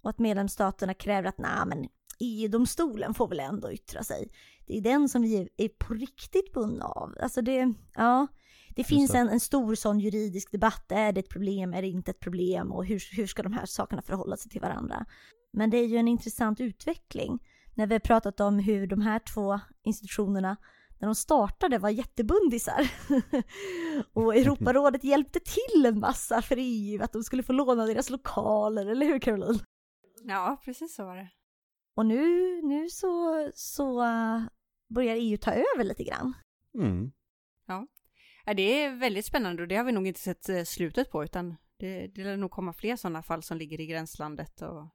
Och 0.00 0.10
att 0.10 0.18
medlemsstaterna 0.18 0.94
kräver 0.94 1.28
att 1.28 1.38
nej 1.38 1.66
men 1.66 1.88
EU-domstolen 2.22 3.14
får 3.14 3.28
väl 3.28 3.40
ändå 3.40 3.72
yttra 3.72 4.02
sig. 4.02 4.28
Det 4.66 4.76
är 4.76 4.80
den 4.80 5.08
som 5.08 5.22
vi 5.22 5.48
är 5.56 5.68
på 5.68 5.94
riktigt 5.94 6.52
bundna 6.52 6.84
av. 6.84 7.14
Alltså 7.20 7.42
det, 7.42 7.74
ja. 7.94 8.26
Det 8.76 8.84
finns 8.84 9.14
en, 9.14 9.28
en 9.28 9.40
stor 9.40 9.74
sån 9.74 10.00
juridisk 10.00 10.52
debatt. 10.52 10.92
Är 10.92 11.12
det 11.12 11.20
ett 11.20 11.28
problem? 11.28 11.74
Är 11.74 11.82
det 11.82 11.88
inte 11.88 12.10
ett 12.10 12.20
problem? 12.20 12.72
Och 12.72 12.86
hur, 12.86 13.16
hur 13.16 13.26
ska 13.26 13.42
de 13.42 13.52
här 13.52 13.66
sakerna 13.66 14.02
förhålla 14.02 14.36
sig 14.36 14.50
till 14.50 14.60
varandra? 14.60 15.06
Men 15.52 15.70
det 15.70 15.76
är 15.76 15.86
ju 15.86 15.96
en 15.96 16.08
intressant 16.08 16.60
utveckling. 16.60 17.38
När 17.74 17.86
vi 17.86 17.94
har 17.94 18.00
pratat 18.00 18.40
om 18.40 18.58
hur 18.58 18.86
de 18.86 19.00
här 19.00 19.18
två 19.18 19.60
institutionerna 19.84 20.56
när 21.02 21.08
de 21.08 21.14
startade 21.14 21.78
var 21.78 21.88
jättebundisar. 21.88 22.90
och 24.12 24.36
Europarådet 24.36 25.04
hjälpte 25.04 25.40
till 25.40 25.86
en 25.86 25.98
massa 26.00 26.42
för 26.42 26.56
EU 26.58 27.02
att 27.02 27.12
de 27.12 27.22
skulle 27.22 27.42
få 27.42 27.52
låna 27.52 27.86
deras 27.86 28.10
lokaler, 28.10 28.86
eller 28.86 29.06
hur 29.06 29.18
Caroline? 29.18 29.60
Ja, 30.24 30.60
precis 30.64 30.94
så 30.94 31.04
var 31.04 31.16
det. 31.16 31.28
Och 31.94 32.06
nu, 32.06 32.26
nu 32.62 32.88
så, 32.90 33.50
så 33.54 34.00
uh, 34.02 34.42
börjar 34.88 35.16
EU 35.16 35.38
ta 35.38 35.50
över 35.50 35.84
lite 35.84 36.04
grann. 36.04 36.34
Mm. 36.74 37.12
Ja, 37.66 37.86
det 38.54 38.82
är 38.82 38.98
väldigt 38.98 39.26
spännande 39.26 39.62
och 39.62 39.68
det 39.68 39.76
har 39.76 39.84
vi 39.84 39.92
nog 39.92 40.06
inte 40.06 40.20
sett 40.20 40.48
eh, 40.48 40.62
slutet 40.62 41.10
på 41.10 41.24
utan 41.24 41.56
det, 41.76 42.06
det 42.06 42.24
lär 42.24 42.36
nog 42.36 42.50
komma 42.50 42.72
fler 42.72 42.96
sådana 42.96 43.22
fall 43.22 43.42
som 43.42 43.58
ligger 43.58 43.80
i 43.80 43.86
gränslandet 43.86 44.62
och 44.62 44.88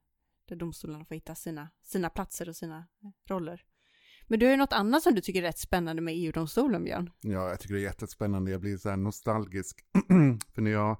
där 0.47 0.55
domstolarna 0.55 1.05
får 1.05 1.15
hitta 1.15 1.35
sina, 1.35 1.69
sina 1.83 2.09
platser 2.09 2.49
och 2.49 2.55
sina 2.55 2.77
eh, 2.77 3.29
roller. 3.29 3.65
Men 4.27 4.39
du 4.39 4.45
har 4.45 4.51
ju 4.51 4.57
något 4.57 4.73
annat 4.73 5.03
som 5.03 5.15
du 5.15 5.21
tycker 5.21 5.39
är 5.39 5.47
rätt 5.47 5.59
spännande 5.59 6.01
med 6.01 6.13
EU-domstolen, 6.17 6.83
Björn. 6.83 7.11
Ja, 7.21 7.49
jag 7.49 7.59
tycker 7.59 7.75
det 7.75 7.81
är 7.81 7.83
jättespännande. 7.83 8.51
Jag 8.51 8.61
blir 8.61 8.77
så 8.77 8.89
här 8.89 8.97
nostalgisk. 8.97 9.79
För 10.55 10.61
när 10.61 10.71
jag 10.71 10.97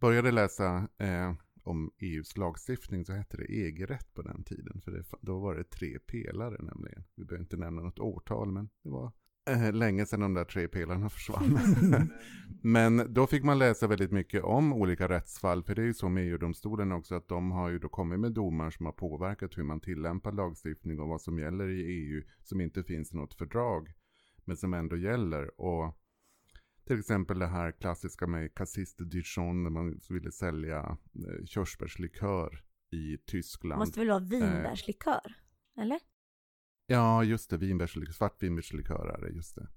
började 0.00 0.32
läsa 0.32 0.88
eh, 0.98 1.34
om 1.66 1.90
EUs 1.98 2.36
lagstiftning 2.36 3.04
så 3.04 3.12
hette 3.12 3.36
det 3.36 3.52
EG-rätt 3.52 4.14
på 4.14 4.22
den 4.22 4.44
tiden. 4.44 4.80
För 4.80 4.90
det, 4.92 5.04
då 5.20 5.38
var 5.38 5.54
det 5.54 5.64
tre 5.64 5.98
pelare 5.98 6.62
nämligen. 6.62 7.04
Vi 7.14 7.24
behöver 7.24 7.44
inte 7.44 7.56
nämna 7.56 7.82
något 7.82 7.98
årtal, 7.98 8.52
men 8.52 8.68
det 8.82 8.90
var 8.90 9.12
eh, 9.50 9.72
länge 9.72 10.06
sedan 10.06 10.20
de 10.20 10.34
där 10.34 10.44
tre 10.44 10.68
pelarna 10.68 11.08
försvann. 11.16 11.58
men 12.62 13.14
då 13.14 13.26
fick 13.26 13.44
man 13.44 13.58
läsa 13.58 13.86
väldigt 13.86 14.12
mycket 14.12 14.44
om 14.44 14.72
olika 14.72 15.08
rättsfall. 15.08 15.62
För 15.62 15.74
det 15.74 15.82
är 15.82 15.86
ju 15.86 15.94
så 15.94 16.08
med 16.08 16.24
EU-domstolen 16.24 16.92
också 16.92 17.14
att 17.14 17.28
de 17.28 17.50
har 17.50 17.68
ju 17.68 17.78
då 17.78 17.88
kommit 17.88 18.20
med 18.20 18.32
domar 18.32 18.70
som 18.70 18.86
har 18.86 18.92
påverkat 18.92 19.58
hur 19.58 19.64
man 19.64 19.80
tillämpar 19.80 20.32
lagstiftning 20.32 21.00
och 21.00 21.08
vad 21.08 21.20
som 21.20 21.38
gäller 21.38 21.68
i 21.68 21.82
EU 21.82 22.22
som 22.42 22.60
inte 22.60 22.84
finns 22.84 23.12
i 23.12 23.16
något 23.16 23.34
fördrag 23.34 23.92
men 24.44 24.56
som 24.56 24.74
ändå 24.74 24.96
gäller. 24.96 25.60
Och 25.60 25.98
till 26.86 26.98
exempel 26.98 27.38
det 27.38 27.46
här 27.46 27.72
klassiska 27.72 28.26
med 28.26 28.54
Cassis 28.54 28.94
de 28.94 29.04
Dijon 29.04 29.62
när 29.62 29.70
man 29.70 30.00
ville 30.08 30.32
sälja 30.32 30.98
eh, 31.14 31.44
körsbärslikör 31.44 32.62
i 32.90 33.18
Tyskland. 33.26 33.78
Måste 33.78 34.00
väl 34.00 34.08
vara 34.08 34.18
vinbärslikör? 34.18 35.34
Eller? 35.76 36.00
Ja, 36.86 37.24
just 37.24 37.50
det, 37.50 37.56
vinbärslikör, 37.56 38.12
svartvinbärslikör 38.12 39.06
är 39.06 39.20
det, 39.20 39.30
just 39.30 39.54
det. 39.54 39.68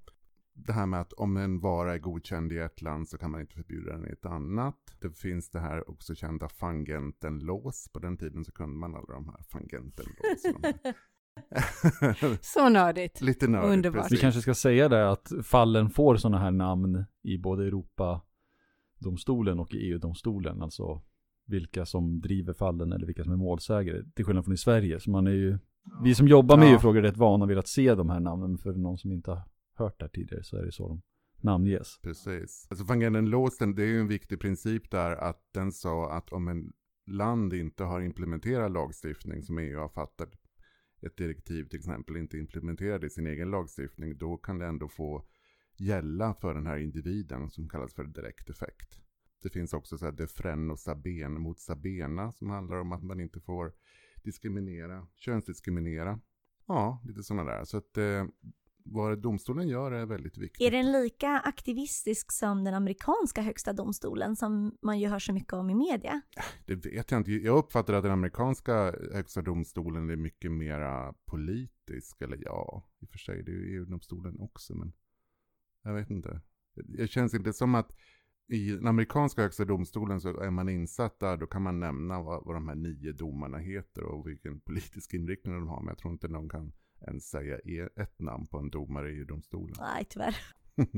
Det 0.54 0.74
här 0.74 0.86
med 0.86 1.02
att 1.02 1.13
om 1.13 1.38
en 1.38 1.60
vara 1.60 1.93
är 1.93 2.00
godkänd 2.00 2.52
i 2.52 2.58
ett 2.58 2.82
land 2.82 3.10
så 3.10 3.17
kan 3.17 3.32
man 3.32 3.41
inte 3.41 3.56
förbjuda 3.56 3.91
den 3.91 4.08
i 4.08 4.12
ett 4.12 4.26
annat. 4.26 4.95
Det 5.00 5.12
finns 5.12 5.50
det 5.50 5.60
här 5.60 5.89
också 5.89 6.15
kända 6.15 6.50
fangentenlås. 6.50 7.89
På 7.93 8.00
den 8.00 8.17
tiden 8.17 8.45
så 8.45 8.52
kunde 8.52 8.76
man 8.76 8.95
alla 8.95 9.13
de 9.13 9.26
här 9.26 9.43
fangentenlås. 9.43 10.43
Så 12.41 12.69
nördigt. 12.69 13.21
Lite 13.21 13.47
nördigt, 13.47 13.73
Underbart. 13.73 14.06
Vi 14.06 14.10
precis. 14.10 14.21
kanske 14.21 14.41
ska 14.41 14.54
säga 14.54 14.89
det 14.89 15.10
att 15.10 15.32
fallen 15.43 15.89
får 15.89 16.15
sådana 16.15 16.39
här 16.39 16.52
namn 16.52 17.06
i 17.23 17.38
både 17.38 17.65
Europadomstolen 17.65 19.60
och 19.60 19.73
i 19.73 19.78
EU-domstolen. 19.78 20.62
Alltså 20.62 21.02
vilka 21.49 21.86
som 21.86 22.21
driver 22.21 22.54
fallen 22.54 22.93
eller 22.93 23.06
vilka 23.06 23.23
som 23.23 23.34
är 23.34 23.38
målsägare. 23.38 24.04
Till 24.15 24.25
skillnad 24.25 24.45
från 24.45 24.54
i 24.54 24.58
Sverige. 24.58 24.99
Så 24.99 25.12
man 25.12 25.28
är 25.28 25.32
ju, 25.32 25.58
vi 26.04 26.15
som 26.15 26.28
jobbar 26.28 26.58
med 26.58 26.67
Ja. 26.67 26.71
EU-frågor 26.71 26.97
är 26.97 27.02
rätt 27.02 27.17
vana 27.17 27.45
vid 27.45 27.58
att 27.58 27.67
se 27.67 27.95
de 27.95 28.10
här 28.10 28.19
namnen. 28.19 28.49
Men 28.49 28.58
för 28.58 28.73
någon 28.73 28.97
som 28.97 29.12
inte 29.12 29.32
har 29.32 29.41
hört 29.75 29.99
det 29.99 30.06
här 30.06 30.10
tidigare 30.10 30.43
så 30.43 30.58
är 30.58 30.65
det 30.65 30.71
så 30.71 30.88
de 30.88 31.02
namnges. 31.41 31.99
Precis. 32.02 32.67
Alltså 32.69 32.86
Fangenenlåsen, 32.86 33.75
det 33.75 33.84
är 33.84 33.88
ju 33.88 33.99
en 33.99 34.08
viktig 34.08 34.39
princip 34.39 34.91
där 34.91 35.12
att 35.12 35.41
den 35.54 35.71
sa 35.71 36.12
att 36.12 36.30
om 36.30 36.47
en 36.47 36.71
land 37.08 37.54
inte 37.54 37.84
har 37.84 38.02
implementerat 38.02 38.71
lagstiftning 38.71 39.43
som 39.43 39.58
EU 39.58 39.80
har 39.80 39.89
fattat 39.89 40.30
ett 41.02 41.18
direktiv 41.18 41.64
till 41.64 41.80
exempel 41.80 42.18
inte 42.18 42.38
implementerar 42.38 43.00
det 43.00 43.08
i 43.08 43.10
sin 43.10 43.28
egen 43.28 43.52
lagstiftning, 43.52 44.18
då 44.18 44.38
kan 44.38 44.58
det 44.58 44.66
ändå 44.66 44.90
få 44.90 45.26
gälla 45.78 46.34
för 46.34 46.54
den 46.54 46.68
här 46.68 46.78
individen 46.78 47.50
som 47.50 47.70
kallas 47.70 47.94
för 47.94 48.04
direkt 48.04 48.50
effekt. 48.50 49.02
Det 49.42 49.50
finns 49.50 49.74
också 49.74 49.98
så 49.98 50.06
här 50.06 50.12
defren 50.12 50.72
och 50.72 50.80
saben 50.80 51.42
mot 51.42 51.60
sabena 51.60 52.32
som 52.32 52.50
handlar 52.50 52.78
om 52.78 52.92
att 52.92 53.04
man 53.04 53.20
inte 53.20 53.40
får 53.40 53.74
diskriminera, 54.24 55.08
könsdiskriminera. 55.16 56.20
Ja, 56.68 57.02
lite 57.06 57.24
sådana 57.24 57.52
där. 57.52 57.64
Så 57.64 57.78
att 57.78 57.98
eh, 57.98 58.26
vad 58.84 59.22
domstolen 59.22 59.68
gör 59.68 59.92
är 59.92 60.06
väldigt 60.06 60.38
viktigt. 60.38 60.68
Är 60.68 60.72
den 60.72 60.92
lika 60.92 61.30
aktivistisk 61.39 62.32
som 62.32 62.63
den 62.63 62.74
amerikanska 62.74 63.42
högsta 63.42 63.74
domstolen 63.74 64.36
som 64.36 64.78
man 64.82 65.00
ju 65.00 65.08
hör 65.08 65.20
så 65.20 65.34
mycket 65.34 65.54
om 65.54 65.70
i 65.70 65.76
media? 65.76 66.22
Det 66.65 66.76
vet 66.76 67.12
jag 67.12 67.20
inte. 67.20 67.32
Jag 67.32 67.58
uppfattar 67.58 67.94
att 67.94 68.04
den 68.04 68.12
amerikanska 68.12 68.96
högsta 69.13 69.42
domstolen 69.42 70.10
är 70.10 70.15
mycket 70.15 70.52
mera 70.52 71.13
politisk. 71.26 72.22
Eller 72.22 72.38
ja, 72.46 72.88
i 73.02 73.06
och 73.06 73.10
för 73.10 73.18
sig 73.18 73.44
det 73.44 73.52
är 73.52 73.56
ju 73.56 73.78
EU-domstolen 73.78 74.39
också. 74.39 74.76
Men 74.76 74.94
jag 75.84 75.94
vet 75.94 76.10
inte. 76.10 76.42
Det 76.76 77.08
känns 77.08 77.34
inte 77.34 77.54
som 77.54 77.76
att 77.76 77.92
i 78.48 78.72
den 78.72 78.88
amerikanska 78.88 79.42
högsta 79.42 79.65
domstolen 79.65 80.22
så 80.22 80.39
är 80.39 80.52
man 80.52 80.70
insatt 80.70 81.20
där. 81.20 81.38
Då 81.38 81.48
kan 81.48 81.62
man 81.62 81.80
nämna 81.80 82.22
vad, 82.22 82.46
vad 82.46 82.56
de 82.56 82.68
här 82.68 82.76
nio 82.76 83.12
domarna 83.12 83.58
heter 83.58 84.04
och 84.04 84.28
vilken 84.28 84.60
politisk 84.60 85.13
inriktning 85.13 85.54
de 85.54 85.68
har. 85.68 85.82
Men 85.82 85.88
jag 85.88 85.98
tror 85.98 86.13
inte 86.13 86.28
någon 86.28 86.50
kan 86.50 86.72
ens 87.08 87.30
säga 87.30 87.56
e- 87.58 88.02
ett 88.02 88.20
namn 88.20 88.48
på 88.48 88.58
en 88.58 88.70
domare 88.70 89.12
i 89.12 89.18
EU-domstolen. 89.18 89.76
Nej, 89.80 90.06
tyvärr. 90.10 90.36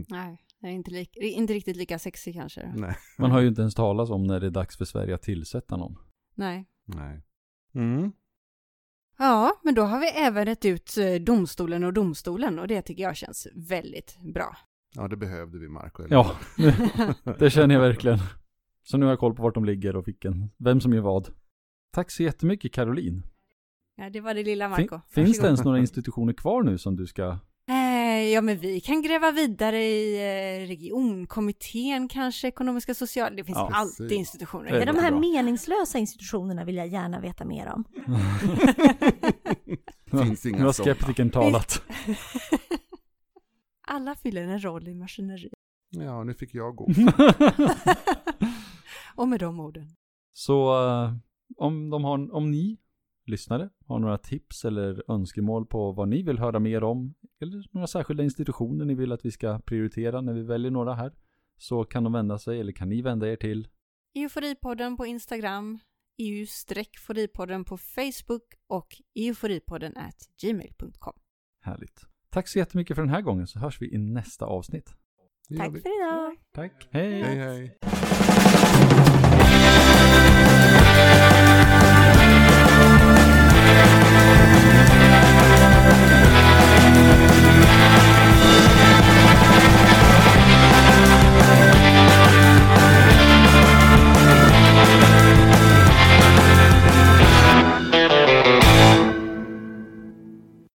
Nej, 0.10 0.46
det 0.60 0.68
är 0.68 0.72
inte, 0.72 0.92
lik, 0.92 1.18
inte 1.18 1.54
riktigt 1.54 1.76
lika 1.78 2.00
sexy 2.00 2.34
kanske. 2.34 2.74
Nej. 2.76 2.96
Man 3.18 3.32
har 3.32 3.42
ju 3.42 3.48
inte 3.48 3.62
ens 3.62 3.76
talat 3.76 4.10
om 4.10 4.24
när 4.24 4.40
det 4.40 4.46
är 4.48 4.52
dags 4.52 4.78
för 4.78 4.86
Sverige 4.86 5.16
att 5.16 5.22
tillsätta 5.22 5.78
någon. 5.78 5.98
Nej. 6.36 6.66
Nej. 6.86 7.22
Mm. 7.76 8.12
Ja, 9.18 9.62
men 9.64 9.76
då 9.76 9.82
har 9.82 10.00
vi 10.00 10.08
även 10.08 10.46
rätt 10.46 10.66
ut 10.66 10.98
eh, 10.98 11.14
domstolen 11.14 11.84
och 11.84 11.94
domstolen 11.94 12.60
och 12.60 12.68
det 12.68 12.82
tycker 12.82 13.04
jag 13.04 13.16
känns 13.18 13.48
väldigt 13.56 14.18
bra. 14.34 14.58
Ja, 14.96 15.08
det 15.08 15.18
behövde 15.18 15.60
vi 15.60 15.68
Marco. 15.70 16.04
eller 16.04 16.16
Ja, 16.16 16.36
det 17.40 17.50
känner 17.50 17.76
jag 17.76 17.82
verkligen. 17.82 18.20
Så 18.84 18.98
nu 18.98 19.06
har 19.06 19.12
jag 19.12 19.20
koll 19.20 19.36
på 19.36 19.44
vart 19.44 19.54
de 19.54 19.66
ligger 19.66 19.96
och 19.96 20.08
vilken, 20.08 20.50
vem 20.58 20.82
som 20.82 20.94
gör 20.94 21.02
vad. 21.02 21.28
Tack 21.92 22.12
så 22.12 22.24
jättemycket 22.24 22.74
Caroline. 22.74 23.24
Ja, 24.02 24.10
det 24.10 24.22
var 24.22 24.34
det 24.34 24.44
lilla 24.44 24.76
Fin, 24.76 24.88
Marco. 24.92 25.00
finns 25.10 25.40
det 25.40 25.48
ens 25.48 25.64
några 25.64 25.80
institutioner 25.80 26.34
kvar 26.34 26.64
nu 26.64 26.78
som 26.78 26.96
du 26.96 27.08
ska... 27.08 27.38
Eh, 27.70 28.24
ja, 28.34 28.42
men 28.42 28.58
vi 28.58 28.80
kan 28.80 29.02
gräva 29.02 29.32
vidare 29.32 29.84
i 29.84 30.16
eh, 30.18 30.68
regionkommittén 30.68 32.08
kanske, 32.08 32.48
ekonomiska 32.48 32.94
social... 32.94 33.36
Det 33.36 33.44
finns 33.44 33.58
Ja, 33.58 33.70
alltid 33.74 33.98
precis. 33.98 34.18
institutioner. 34.20 34.72
Det 34.72 34.82
är 34.82 34.86
Men 34.86 34.96
de 34.96 35.02
här 35.02 35.12
bra. 35.12 35.20
meningslösa 35.20 35.98
institutionerna 35.98 36.64
vill 36.66 36.76
jag 36.76 36.88
gärna 36.88 37.20
veta 37.20 37.46
mer 37.46 37.68
om. 37.68 37.84
Finns 40.26 40.46
inga 40.46 40.58
Nu 40.58 40.66
har 40.66 40.74
skeptikern 40.74 41.30
talat. 41.30 41.82
Alla 43.88 44.16
fyller 44.16 44.44
en 44.44 44.64
roll 44.64 44.88
i 44.88 44.96
maskineriet. 44.96 45.54
Ja, 45.90 46.24
nu 46.24 46.34
fick 46.34 46.56
jag 46.56 46.76
gå. 46.76 46.86
Och 49.16 49.28
med 49.28 49.40
de 49.40 49.60
orden. 49.60 49.88
Så 50.34 50.86
eh, 50.90 51.14
om, 51.58 51.90
de 51.90 52.04
har, 52.04 52.36
om 52.36 52.52
ni 52.52 52.78
lyssnare 53.32 53.70
har 53.86 54.00
några 54.00 54.18
tips 54.18 54.66
eller 54.66 55.12
önskemål 55.12 55.66
på 55.66 55.92
vad 55.92 56.08
ni 56.08 56.24
vill 56.24 56.40
höra 56.40 56.60
mer 56.60 56.84
om 56.84 57.14
eller 57.40 57.66
några 57.72 57.88
särskilda 57.88 58.24
institutioner 58.24 58.86
ni 58.86 58.96
vill 58.96 59.12
att 59.12 59.26
vi 59.26 59.32
ska 59.32 59.60
prioritera 59.60 60.22
när 60.22 60.34
vi 60.34 60.42
väljer 60.42 60.72
några 60.72 60.94
här 60.94 61.14
så 61.58 61.84
kan 61.84 62.04
de 62.04 62.14
vända 62.14 62.38
sig 62.38 62.60
eller 62.60 62.72
kan 62.72 62.90
ni 62.90 63.02
vända 63.02 63.32
er 63.32 63.36
till 63.36 63.68
Euforipodden 64.16 64.98
på 64.98 65.06
Instagram, 65.06 65.80
EU-foripodden 66.18 67.66
på 67.66 67.78
Facebook 67.78 68.44
och 68.68 68.88
euforipodden 69.16 69.98
at 69.98 70.16
gmail.com. 70.42 71.14
Härligt. 71.62 72.02
Tack 72.30 72.48
så 72.48 72.60
jättemycket 72.60 72.96
för 72.96 73.02
den 73.02 73.14
här 73.14 73.22
gången 73.22 73.48
så 73.48 73.60
hörs 73.60 73.82
vi 73.82 73.94
i 73.94 73.98
nästa 73.98 74.46
avsnitt. 74.46 74.96
Tack 75.58 75.72
för 75.72 76.02
idag! 76.02 76.38
Tack. 76.52 76.88
Hej. 76.92 77.24
Hej 77.24 77.38
hej. 77.38 77.78